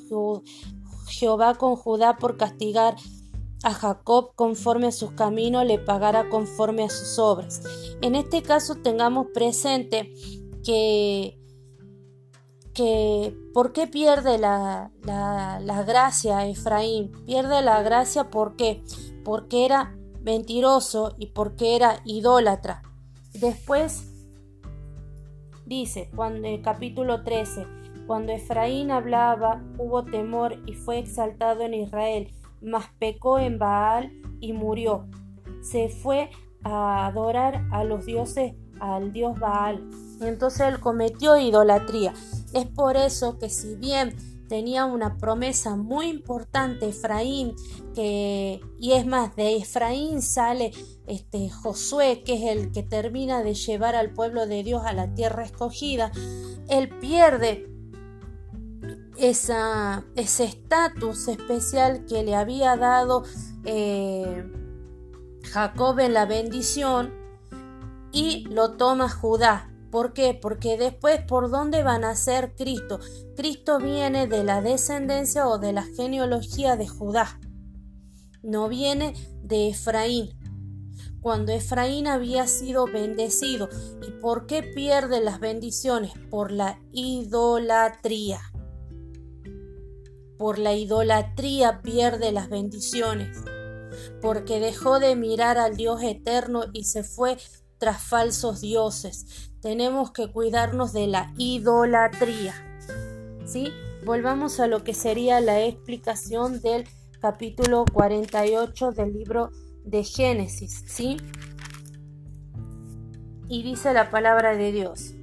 Jehová 1.08 1.54
con 1.54 1.76
Judá 1.76 2.18
por 2.18 2.36
castigar 2.36 2.96
a 3.62 3.72
Jacob 3.72 4.34
conforme 4.34 4.88
a 4.88 4.92
sus 4.92 5.12
caminos, 5.12 5.64
le 5.64 5.78
pagará 5.78 6.28
conforme 6.28 6.82
a 6.82 6.90
sus 6.90 7.18
obras. 7.18 7.62
En 8.02 8.16
este 8.16 8.42
caso 8.42 8.74
tengamos 8.74 9.28
presente 9.32 10.12
que, 10.62 11.38
¿por 13.52 13.72
qué 13.72 13.86
pierde 13.86 14.38
la, 14.38 14.90
la, 15.02 15.82
gracia 15.84 16.46
Efraín? 16.46 17.12
Pierde 17.26 17.62
la 17.62 17.82
gracia 17.82 18.30
¿por 18.30 18.56
porque 19.24 19.64
era 19.64 19.96
mentiroso 20.22 21.14
y 21.18 21.26
porque 21.26 21.76
era 21.76 22.00
idólatra. 22.04 22.82
Después 23.32 24.10
dice, 25.66 26.10
cuando 26.14 26.48
el 26.48 26.62
capítulo 26.62 27.22
13, 27.22 27.66
cuando 28.06 28.32
Efraín 28.32 28.90
hablaba, 28.90 29.62
hubo 29.78 30.04
temor 30.04 30.60
y 30.66 30.74
fue 30.74 30.98
exaltado 30.98 31.62
en 31.62 31.74
Israel 31.74 32.32
mas 32.64 32.86
pecó 32.98 33.38
en 33.38 33.58
Baal 33.58 34.10
y 34.40 34.52
murió. 34.52 35.06
Se 35.62 35.88
fue 35.88 36.30
a 36.64 37.06
adorar 37.06 37.66
a 37.70 37.84
los 37.84 38.06
dioses, 38.06 38.54
al 38.80 39.12
dios 39.12 39.38
Baal. 39.38 39.88
Entonces 40.20 40.62
él 40.62 40.80
cometió 40.80 41.36
idolatría. 41.36 42.14
Es 42.52 42.66
por 42.66 42.96
eso 42.96 43.38
que 43.38 43.50
si 43.50 43.74
bien 43.74 44.14
tenía 44.48 44.84
una 44.84 45.16
promesa 45.16 45.76
muy 45.76 46.06
importante 46.06 46.88
Efraín, 46.88 47.54
que, 47.94 48.60
y 48.78 48.92
es 48.92 49.06
más, 49.06 49.34
de 49.36 49.56
Efraín 49.56 50.22
sale 50.22 50.72
este 51.06 51.50
Josué, 51.50 52.22
que 52.24 52.34
es 52.34 52.56
el 52.56 52.72
que 52.72 52.82
termina 52.82 53.42
de 53.42 53.54
llevar 53.54 53.94
al 53.94 54.12
pueblo 54.12 54.46
de 54.46 54.62
Dios 54.62 54.82
a 54.84 54.92
la 54.92 55.14
tierra 55.14 55.44
escogida, 55.44 56.12
él 56.68 56.88
pierde 57.00 57.70
ese 59.16 60.04
estatus 60.44 61.28
especial 61.28 62.04
que 62.06 62.22
le 62.22 62.34
había 62.34 62.76
dado 62.76 63.24
eh, 63.64 64.44
Jacob 65.44 66.00
en 66.00 66.14
la 66.14 66.26
bendición 66.26 67.12
y 68.12 68.46
lo 68.48 68.72
toma 68.72 69.08
Judá. 69.08 69.73
¿Por 69.94 70.12
qué? 70.12 70.34
Porque 70.34 70.76
después, 70.76 71.20
¿por 71.22 71.52
dónde 71.52 71.84
van 71.84 72.02
a 72.02 72.16
ser 72.16 72.56
Cristo? 72.56 72.98
Cristo 73.36 73.78
viene 73.78 74.26
de 74.26 74.42
la 74.42 74.60
descendencia 74.60 75.46
o 75.46 75.58
de 75.58 75.72
la 75.72 75.84
genealogía 75.84 76.74
de 76.74 76.88
Judá. 76.88 77.38
No 78.42 78.68
viene 78.68 79.14
de 79.44 79.68
Efraín. 79.68 80.30
Cuando 81.20 81.52
Efraín 81.52 82.08
había 82.08 82.48
sido 82.48 82.86
bendecido. 82.86 83.68
¿Y 84.04 84.10
por 84.20 84.48
qué 84.48 84.64
pierde 84.64 85.20
las 85.20 85.38
bendiciones? 85.38 86.10
Por 86.28 86.50
la 86.50 86.80
idolatría 86.90 88.40
por 90.36 90.58
la 90.58 90.74
idolatría 90.74 91.82
pierde 91.82 92.32
las 92.32 92.50
bendiciones, 92.50 93.38
porque 94.20 94.58
dejó 94.58 94.98
de 94.98 95.14
mirar 95.14 95.56
al 95.56 95.76
Dios 95.76 96.02
eterno 96.02 96.64
y 96.72 96.84
se 96.84 97.04
fue 97.04 97.36
tras 97.78 98.02
falsos 98.02 98.60
dioses. 98.60 99.53
Tenemos 99.64 100.10
que 100.10 100.30
cuidarnos 100.30 100.92
de 100.92 101.06
la 101.06 101.32
idolatría. 101.38 102.52
¿Sí? 103.46 103.72
Volvamos 104.04 104.60
a 104.60 104.66
lo 104.66 104.84
que 104.84 104.92
sería 104.92 105.40
la 105.40 105.64
explicación 105.64 106.60
del 106.60 106.86
capítulo 107.18 107.86
48 107.90 108.92
del 108.92 109.14
libro 109.14 109.52
de 109.82 110.04
Génesis, 110.04 110.84
¿sí? 110.86 111.16
Y 113.48 113.62
dice 113.62 113.94
la 113.94 114.10
palabra 114.10 114.54
de 114.54 114.70
Dios. 114.70 115.14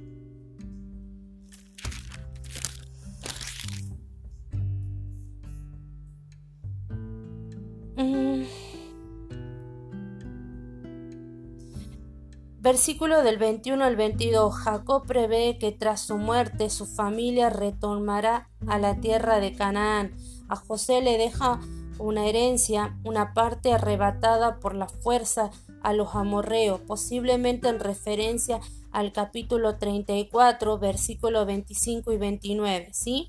Versículo 12.72 13.22
del 13.22 13.36
21 13.36 13.84
al 13.84 13.96
22. 13.96 14.54
Jacob 14.54 15.06
prevé 15.06 15.58
que 15.58 15.72
tras 15.72 16.00
su 16.00 16.16
muerte 16.16 16.70
su 16.70 16.86
familia 16.86 17.50
retornará 17.50 18.48
a 18.66 18.78
la 18.78 18.98
tierra 18.98 19.40
de 19.40 19.54
Canaán. 19.54 20.16
A 20.48 20.56
José 20.56 21.02
le 21.02 21.18
deja 21.18 21.60
una 21.98 22.26
herencia, 22.26 22.98
una 23.04 23.34
parte 23.34 23.74
arrebatada 23.74 24.58
por 24.58 24.74
la 24.74 24.88
fuerza 24.88 25.50
a 25.82 25.92
los 25.92 26.14
amorreos, 26.14 26.80
posiblemente 26.80 27.68
en 27.68 27.78
referencia 27.78 28.58
al 28.90 29.12
capítulo 29.12 29.76
34, 29.76 30.78
versículo 30.78 31.44
25 31.44 32.10
y 32.10 32.16
29, 32.16 32.88
¿sí? 32.94 33.28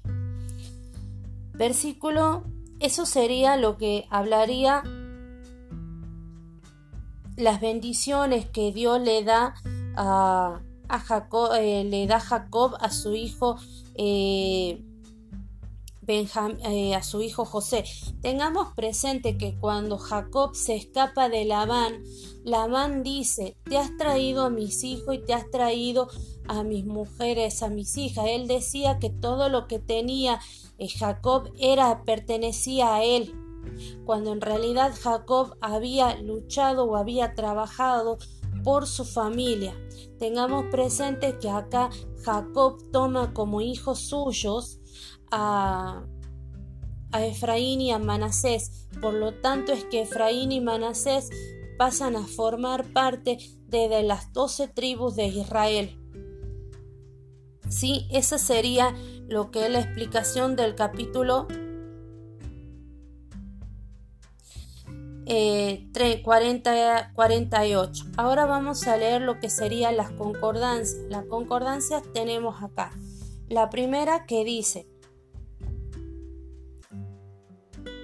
Versículo, 1.51 2.45
eso 2.79 3.05
sería 3.05 3.57
lo 3.57 3.75
que 3.75 4.05
hablaría 4.09 4.83
las 7.37 7.61
bendiciones 7.61 8.45
que 8.49 8.71
Dios 8.71 9.01
le 9.01 9.23
da 9.23 9.55
a, 9.95 10.61
Jacob, 10.89 11.53
eh, 11.55 11.83
le 11.83 12.05
da 12.05 12.19
Jacob 12.19 12.75
a 12.79 12.91
su 12.91 13.15
hijo 13.15 13.57
eh, 13.95 14.83
eh, 16.07 16.95
a 16.95 17.01
su 17.01 17.21
hijo 17.21 17.45
José. 17.45 17.85
Tengamos 18.21 18.73
presente 18.75 19.37
que 19.37 19.57
cuando 19.57 19.97
Jacob 19.97 20.53
se 20.53 20.75
escapa 20.75 21.29
de 21.29 21.45
Labán, 21.45 22.03
Labán 22.43 23.03
dice, 23.03 23.55
te 23.63 23.77
has 23.77 23.95
traído 23.95 24.43
a 24.43 24.49
mis 24.49 24.83
hijos 24.83 25.15
y 25.15 25.19
te 25.19 25.33
has 25.33 25.49
traído 25.49 26.09
a 26.47 26.63
mis 26.63 26.85
mujeres, 26.85 27.63
a 27.63 27.69
mis 27.69 27.95
hijas. 27.97 28.25
Él 28.27 28.47
decía 28.47 28.99
que 28.99 29.09
todo 29.09 29.47
lo 29.47 29.67
que 29.67 29.79
tenía 29.79 30.41
eh, 30.77 30.89
Jacob 30.89 31.49
era 31.57 32.03
pertenecía 32.03 32.95
a 32.95 33.03
él, 33.03 33.33
cuando 34.05 34.31
en 34.31 34.41
realidad 34.41 34.93
Jacob 34.99 35.55
había 35.61 36.19
luchado 36.21 36.85
o 36.85 36.95
había 36.95 37.35
trabajado 37.35 38.17
por 38.63 38.87
su 38.87 39.05
familia. 39.05 39.75
Tengamos 40.19 40.65
presente 40.71 41.37
que 41.39 41.49
acá 41.49 41.89
Jacob 42.23 42.81
toma 42.91 43.33
como 43.33 43.61
hijos 43.61 43.99
suyos 43.99 44.79
a, 45.31 46.03
Efraín 47.13 47.81
y 47.81 47.91
a 47.91 47.99
Manasés. 47.99 48.87
Por 49.01 49.13
lo 49.13 49.35
tanto 49.35 49.71
es 49.71 49.83
que 49.85 50.01
Efraín 50.01 50.51
y 50.51 50.61
Manasés 50.61 51.29
pasan 51.77 52.15
a 52.15 52.25
formar 52.25 52.91
parte 52.91 53.37
de, 53.67 54.03
las 54.03 54.33
doce 54.33 54.67
tribus 54.67 55.15
de 55.15 55.27
Israel. 55.27 55.99
Sí, 57.69 58.07
esa 58.11 58.37
sería 58.37 58.95
lo 59.27 59.51
que 59.51 59.65
es 59.65 59.71
la 59.71 59.79
explicación 59.79 60.55
del 60.55 60.75
capítulo 60.75 61.47
40, 65.25 67.11
48. 67.13 68.05
Ahora 68.17 68.45
vamos 68.45 68.87
a 68.87 68.97
leer 68.97 69.21
lo 69.21 69.39
que 69.39 69.49
serían 69.49 69.97
las 69.97 70.11
concordancias. 70.11 71.01
Las 71.09 71.25
concordancias 71.25 72.03
tenemos 72.13 72.61
acá. 72.61 72.91
La 73.47 73.69
primera 73.69 74.25
que 74.25 74.43
dice, 74.43 74.87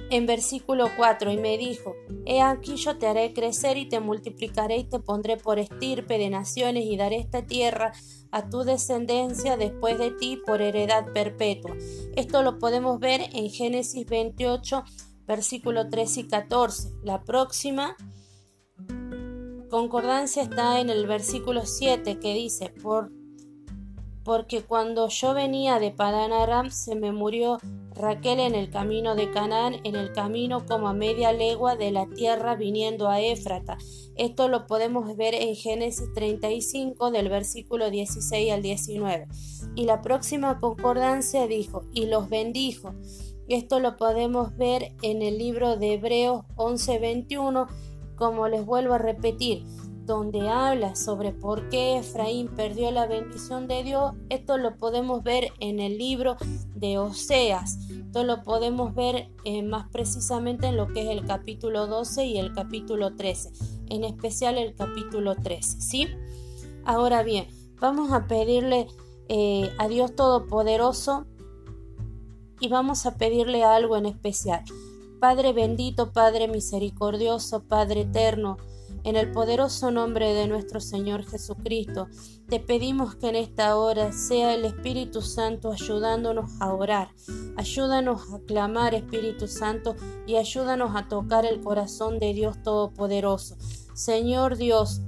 en 0.10 0.26
versículo 0.26 0.90
4, 0.98 1.32
y 1.32 1.38
me 1.38 1.58
dijo, 1.58 1.96
He 2.26 2.42
aquí 2.42 2.76
yo 2.76 2.98
te 2.98 3.08
haré 3.08 3.34
crecer 3.34 3.78
y 3.78 3.88
te 3.88 4.00
multiplicaré 4.00 4.78
y 4.78 4.84
te 4.84 5.00
pondré 5.00 5.38
por 5.38 5.60
estirpe 5.60 6.18
de 6.18 6.30
naciones 6.30 6.86
y 6.86 6.98
daré 6.98 7.18
esta 7.18 7.46
tierra 7.46 7.94
a 8.32 8.50
tu 8.50 8.64
descendencia 8.64 9.58
después 9.58 9.98
de 9.98 10.12
ti 10.12 10.40
por 10.46 10.62
heredad 10.62 11.06
perpetua. 11.14 11.76
Esto 12.16 12.44
lo 12.44 12.60
podemos 12.60 13.00
ver 13.00 13.22
en 13.34 13.50
Génesis 13.50 14.06
28, 14.06 14.84
versículo 15.30 15.90
13 15.90 16.22
y 16.22 16.28
14. 16.28 16.90
La 17.04 17.24
próxima 17.24 17.96
concordancia 19.70 20.42
está 20.42 20.80
en 20.80 20.90
el 20.90 21.06
versículo 21.06 21.68
7 21.68 22.18
que 22.20 22.34
dice, 22.34 22.74
por, 22.82 23.12
porque 24.24 24.64
cuando 24.64 25.08
yo 25.08 25.36
venía 25.36 25.78
de 25.78 25.92
Padán 25.92 26.34
Aram 26.34 26.72
se 26.72 26.96
me 26.96 27.12
murió 27.12 27.60
Raquel 27.94 28.40
en 28.40 28.56
el 28.56 28.72
camino 28.72 29.14
de 29.14 29.30
Canaán, 29.30 29.76
en 29.84 29.96
el 29.96 30.14
camino 30.14 30.66
como 30.66 30.88
a 30.88 30.94
media 30.94 31.32
legua 31.32 31.76
de 31.76 31.92
la 31.92 32.08
tierra 32.08 32.56
viniendo 32.56 33.08
a 33.08 33.22
Éfrata. 33.22 33.78
Esto 34.16 34.48
lo 34.48 34.66
podemos 34.66 35.16
ver 35.16 35.36
en 35.36 35.56
Génesis 35.56 36.12
35 36.16 37.12
del 37.12 37.30
versículo 37.30 37.92
16 37.92 38.52
al 38.52 38.64
19. 38.64 39.28
Y 39.76 39.84
la 39.84 40.02
próxima 40.02 40.60
concordancia 40.60 41.46
dijo, 41.46 41.84
y 41.94 42.08
los 42.08 42.30
bendijo 42.30 42.96
esto 43.56 43.80
lo 43.80 43.98
podemos 43.98 44.56
ver 44.58 44.94
en 45.02 45.22
el 45.22 45.38
libro 45.38 45.78
de 45.78 45.94
Hebreos 45.94 46.44
11:21, 46.56 47.68
como 48.16 48.48
les 48.48 48.66
vuelvo 48.66 48.94
a 48.94 48.98
repetir, 48.98 49.66
donde 50.06 50.50
habla 50.50 50.96
sobre 50.96 51.32
por 51.32 51.70
qué 51.70 51.98
Efraín 51.98 52.48
perdió 52.48 52.92
la 52.92 53.08
bendición 53.08 53.68
de 53.68 53.84
Dios. 53.84 54.14
Esto 54.30 54.58
lo 54.58 54.78
podemos 54.78 55.24
ver 55.24 55.52
en 55.60 55.80
el 55.80 55.98
libro 55.98 56.36
de 56.76 56.98
Oseas. 56.98 57.78
Esto 57.90 58.24
lo 58.24 58.44
podemos 58.44 58.96
ver 58.96 59.30
eh, 59.46 59.62
más 59.62 59.88
precisamente 59.90 60.68
en 60.68 60.78
lo 60.78 60.88
que 60.88 61.04
es 61.04 61.10
el 61.10 61.26
capítulo 61.26 61.88
12 61.88 62.26
y 62.26 62.38
el 62.40 62.54
capítulo 62.54 63.16
13, 63.16 63.52
en 63.90 64.04
especial 64.04 64.58
el 64.58 64.74
capítulo 64.74 65.36
13, 65.36 65.80
¿sí? 65.80 66.08
Ahora 66.86 67.22
bien, 67.22 67.48
vamos 67.80 68.12
a 68.12 68.26
pedirle 68.26 68.88
eh, 69.28 69.70
a 69.78 69.88
Dios 69.88 70.16
Todopoderoso 70.16 71.28
y 72.60 72.68
vamos 72.68 73.06
a 73.06 73.16
pedirle 73.16 73.64
algo 73.64 73.98
en 73.98 74.06
especial. 74.06 74.64
Padre 75.20 75.54
bendito, 75.54 76.12
Padre 76.14 76.48
misericordioso, 76.48 77.64
Padre 77.64 78.02
eterno, 78.02 78.58
en 79.04 79.16
el 79.16 79.32
poderoso 79.32 79.92
nombre 79.92 80.34
de 80.34 80.48
nuestro 80.48 80.82
Señor 80.82 81.26
Jesucristo, 81.26 82.08
te 82.50 82.60
pedimos 82.60 83.16
que 83.16 83.30
en 83.30 83.36
esta 83.36 83.78
hora 83.78 84.12
sea 84.12 84.54
el 84.54 84.66
Espíritu 84.66 85.22
Santo 85.22 85.72
ayudándonos 85.72 86.52
a 86.60 86.74
orar. 86.74 87.10
Ayúdanos 87.56 88.34
a 88.34 88.40
clamar, 88.40 88.94
Espíritu 88.94 89.48
Santo, 89.48 89.96
y 90.28 90.36
ayúdanos 90.36 90.96
a 90.96 91.08
tocar 91.08 91.46
el 91.46 91.62
corazón 91.62 92.20
de 92.20 92.34
Dios 92.34 92.62
Todopoderoso. 92.62 93.56
Señor 93.94 94.58
Dios, 94.58 95.02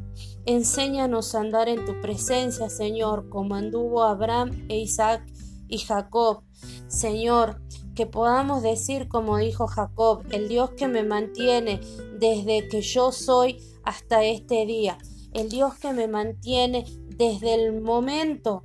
enséñanos 0.45 1.35
a 1.35 1.41
andar 1.41 1.67
en 1.67 1.85
tu 1.85 1.99
presencia, 2.01 2.69
Señor, 2.69 3.29
como 3.29 3.55
anduvo 3.55 4.03
Abraham 4.03 4.65
e 4.69 4.77
Isaac 4.77 5.23
y 5.71 5.79
Jacob. 5.79 6.43
Señor, 6.87 7.59
que 7.95 8.05
podamos 8.05 8.61
decir 8.61 9.07
como 9.07 9.37
dijo 9.37 9.65
Jacob, 9.65 10.23
el 10.29 10.47
Dios 10.47 10.71
que 10.71 10.87
me 10.87 11.03
mantiene 11.03 11.81
desde 12.19 12.67
que 12.67 12.81
yo 12.81 13.11
soy 13.11 13.57
hasta 13.83 14.23
este 14.23 14.67
día, 14.67 14.99
el 15.33 15.49
Dios 15.49 15.73
que 15.75 15.93
me 15.93 16.07
mantiene 16.07 16.85
desde 17.17 17.55
el 17.55 17.81
momento 17.81 18.63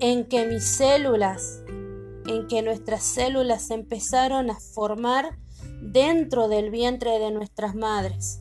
en 0.00 0.24
que 0.26 0.46
mis 0.46 0.64
células, 0.64 1.62
en 2.26 2.46
que 2.46 2.62
nuestras 2.62 3.02
células 3.02 3.70
empezaron 3.70 4.50
a 4.50 4.58
formar 4.60 5.38
dentro 5.82 6.48
del 6.48 6.70
vientre 6.70 7.18
de 7.18 7.32
nuestras 7.32 7.74
madres. 7.74 8.40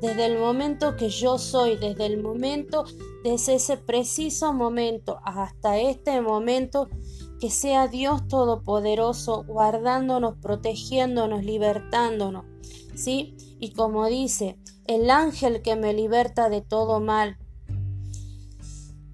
Desde 0.00 0.26
el 0.26 0.38
momento 0.38 0.96
que 0.96 1.08
yo 1.08 1.38
soy, 1.38 1.76
desde 1.76 2.06
el 2.06 2.22
momento 2.22 2.84
desde 3.24 3.56
ese 3.56 3.76
preciso 3.76 4.52
momento 4.52 5.18
hasta 5.24 5.78
este 5.78 6.20
momento, 6.20 6.88
que 7.40 7.50
sea 7.50 7.88
Dios 7.88 8.26
Todopoderoso 8.28 9.44
guardándonos, 9.44 10.36
protegiéndonos, 10.40 11.44
libertándonos. 11.44 12.44
¿Sí? 12.94 13.36
Y 13.60 13.72
como 13.72 14.06
dice, 14.06 14.58
el 14.86 15.10
ángel 15.10 15.62
que 15.62 15.76
me 15.76 15.92
liberta 15.92 16.48
de 16.48 16.62
todo 16.62 17.00
mal, 17.00 17.36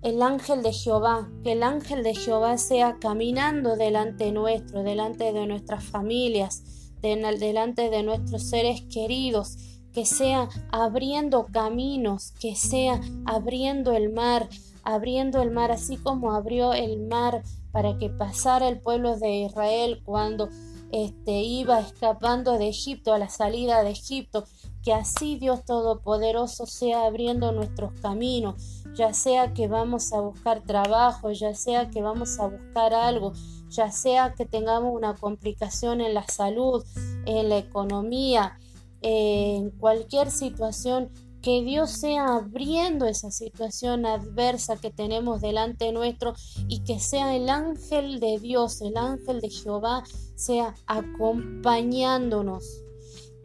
el 0.03 0.21
ángel 0.23 0.63
de 0.63 0.73
Jehová, 0.73 1.31
que 1.43 1.53
el 1.53 1.63
ángel 1.63 2.03
de 2.03 2.15
Jehová 2.15 2.59
sea 2.59 2.99
caminando 2.99 3.77
delante 3.77 4.33
nuestro, 4.33 4.83
delante 4.83 5.33
de 5.33 5.47
nuestras 5.47 5.83
familias, 5.85 6.63
delante 7.01 7.91
de 7.91 8.03
nuestros 8.03 8.49
seres 8.49 8.83
queridos, 8.91 9.57
que 9.95 10.05
sea 10.05 10.49
abriendo 10.71 11.47
caminos, 11.47 12.33
que 12.41 12.57
sea 12.57 13.01
abriendo 13.25 13.93
el 13.93 14.13
mar, 14.13 14.49
abriendo 14.83 15.41
el 15.41 15.51
mar 15.51 15.71
así 15.71 15.97
como 15.97 16.33
abrió 16.33 16.73
el 16.73 17.07
mar 17.07 17.43
para 17.73 17.97
que 17.97 18.11
pasara 18.11 18.69
el 18.69 18.81
pueblo 18.81 19.17
de 19.17 19.45
Israel 19.45 20.03
cuando 20.05 20.49
este, 20.91 21.43
iba 21.43 21.81
escapando 21.81 22.59
de 22.59 22.69
Egipto 22.69 23.13
a 23.13 23.19
la 23.19 23.29
salida 23.29 23.83
de 23.83 23.91
Egipto, 23.91 24.45
que 24.83 24.93
así 24.93 25.37
Dios 25.37 25.65
Todopoderoso 25.65 26.67
sea 26.67 27.07
abriendo 27.07 27.51
nuestros 27.53 27.93
caminos, 28.01 28.85
ya 28.95 29.13
sea 29.13 29.55
que 29.55 29.67
vamos 29.67 30.13
a 30.13 30.21
buscar 30.21 30.63
trabajo, 30.63 31.33
ya 31.33 31.55
sea 31.55 31.91
que 31.91 32.03
vamos 32.03 32.39
a 32.39 32.47
buscar 32.47 32.95
algo, 32.95 33.33
ya 33.71 33.91
sea 33.91 34.35
que 34.35 34.45
tengamos 34.45 34.95
una 34.95 35.15
complicación 35.17 36.01
en 36.01 36.15
la 36.15 36.27
salud, 36.29 36.85
en 37.27 37.49
la 37.49 37.59
economía, 37.59 38.59
en 39.07 39.71
cualquier 39.71 40.31
situación, 40.31 41.11
que 41.43 41.63
Dios 41.63 41.91
sea 41.91 42.37
abriendo 42.37 43.05
esa 43.05 43.31
situación 43.31 44.07
adversa 44.07 44.79
que 44.79 44.91
tenemos 44.91 45.43
delante 45.43 45.93
nuestro 45.93 46.33
y 46.69 46.83
que 46.85 46.99
sea 46.99 47.37
el 47.37 47.51
ángel 47.51 48.19
de 48.19 48.39
Dios, 48.39 48.81
el 48.81 48.97
ángel 48.97 49.43
de 49.43 49.51
Jehová, 49.51 50.05
sea 50.37 50.75
acompañándonos. 50.87 52.65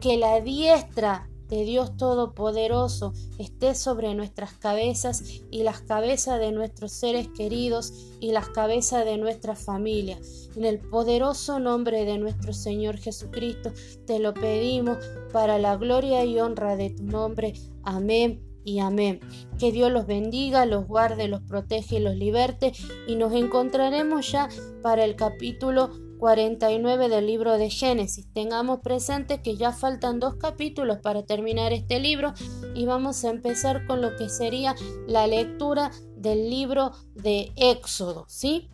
Que 0.00 0.16
la 0.16 0.40
diestra 0.40 1.28
de 1.50 1.64
Dios 1.64 1.96
Todopoderoso 1.96 3.12
esté 3.38 3.74
sobre 3.74 4.14
nuestras 4.14 4.54
cabezas 4.54 5.42
y 5.50 5.62
las 5.64 5.80
cabezas 5.80 6.38
de 6.38 6.52
nuestros 6.52 6.92
seres 6.92 7.28
queridos 7.28 7.92
y 8.20 8.32
las 8.32 8.48
cabezas 8.48 9.04
de 9.04 9.18
nuestra 9.18 9.56
familia. 9.56 10.18
En 10.56 10.64
el 10.64 10.78
poderoso 10.78 11.58
nombre 11.58 12.04
de 12.04 12.18
nuestro 12.18 12.52
Señor 12.52 12.96
Jesucristo 12.96 13.72
te 14.06 14.18
lo 14.18 14.32
pedimos 14.32 14.98
para 15.32 15.58
la 15.58 15.76
gloria 15.76 16.24
y 16.24 16.38
honra 16.40 16.76
de 16.76 16.90
tu 16.90 17.02
nombre. 17.02 17.54
Amén 17.82 18.42
y 18.64 18.78
amén. 18.78 19.20
Que 19.58 19.72
Dios 19.72 19.90
los 19.90 20.06
bendiga, 20.06 20.66
los 20.66 20.86
guarde, 20.86 21.28
los 21.28 21.42
protege 21.42 21.96
y 21.96 22.00
los 22.00 22.14
liberte. 22.14 22.72
Y 23.06 23.16
nos 23.16 23.32
encontraremos 23.32 24.30
ya 24.30 24.48
para 24.82 25.04
el 25.04 25.16
capítulo 25.16 25.90
49 26.20 27.08
del 27.08 27.26
libro 27.26 27.58
de 27.58 27.70
Génesis. 27.70 28.32
Tengamos 28.32 28.80
presente 28.80 29.42
que 29.42 29.56
ya 29.56 29.72
faltan 29.72 30.20
dos 30.20 30.36
capítulos 30.36 30.98
para 30.98 31.24
terminar 31.24 31.72
este 31.72 31.98
libro 31.98 32.34
y 32.74 32.84
vamos 32.84 33.24
a 33.24 33.30
empezar 33.30 33.86
con 33.86 34.02
lo 34.02 34.14
que 34.16 34.28
sería 34.28 34.76
la 35.08 35.26
lectura 35.26 35.90
del 36.16 36.50
libro 36.50 36.92
de 37.14 37.52
Éxodo, 37.56 38.26
¿sí? 38.28 38.68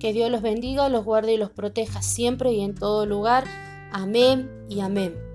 Que 0.00 0.12
Dios 0.12 0.30
los 0.30 0.42
bendiga, 0.42 0.88
los 0.88 1.04
guarde 1.04 1.34
y 1.34 1.36
los 1.36 1.50
proteja 1.50 2.02
siempre 2.02 2.52
y 2.52 2.62
en 2.62 2.74
todo 2.74 3.06
lugar. 3.06 3.44
Amén 3.92 4.50
y 4.68 4.80
amén. 4.80 5.25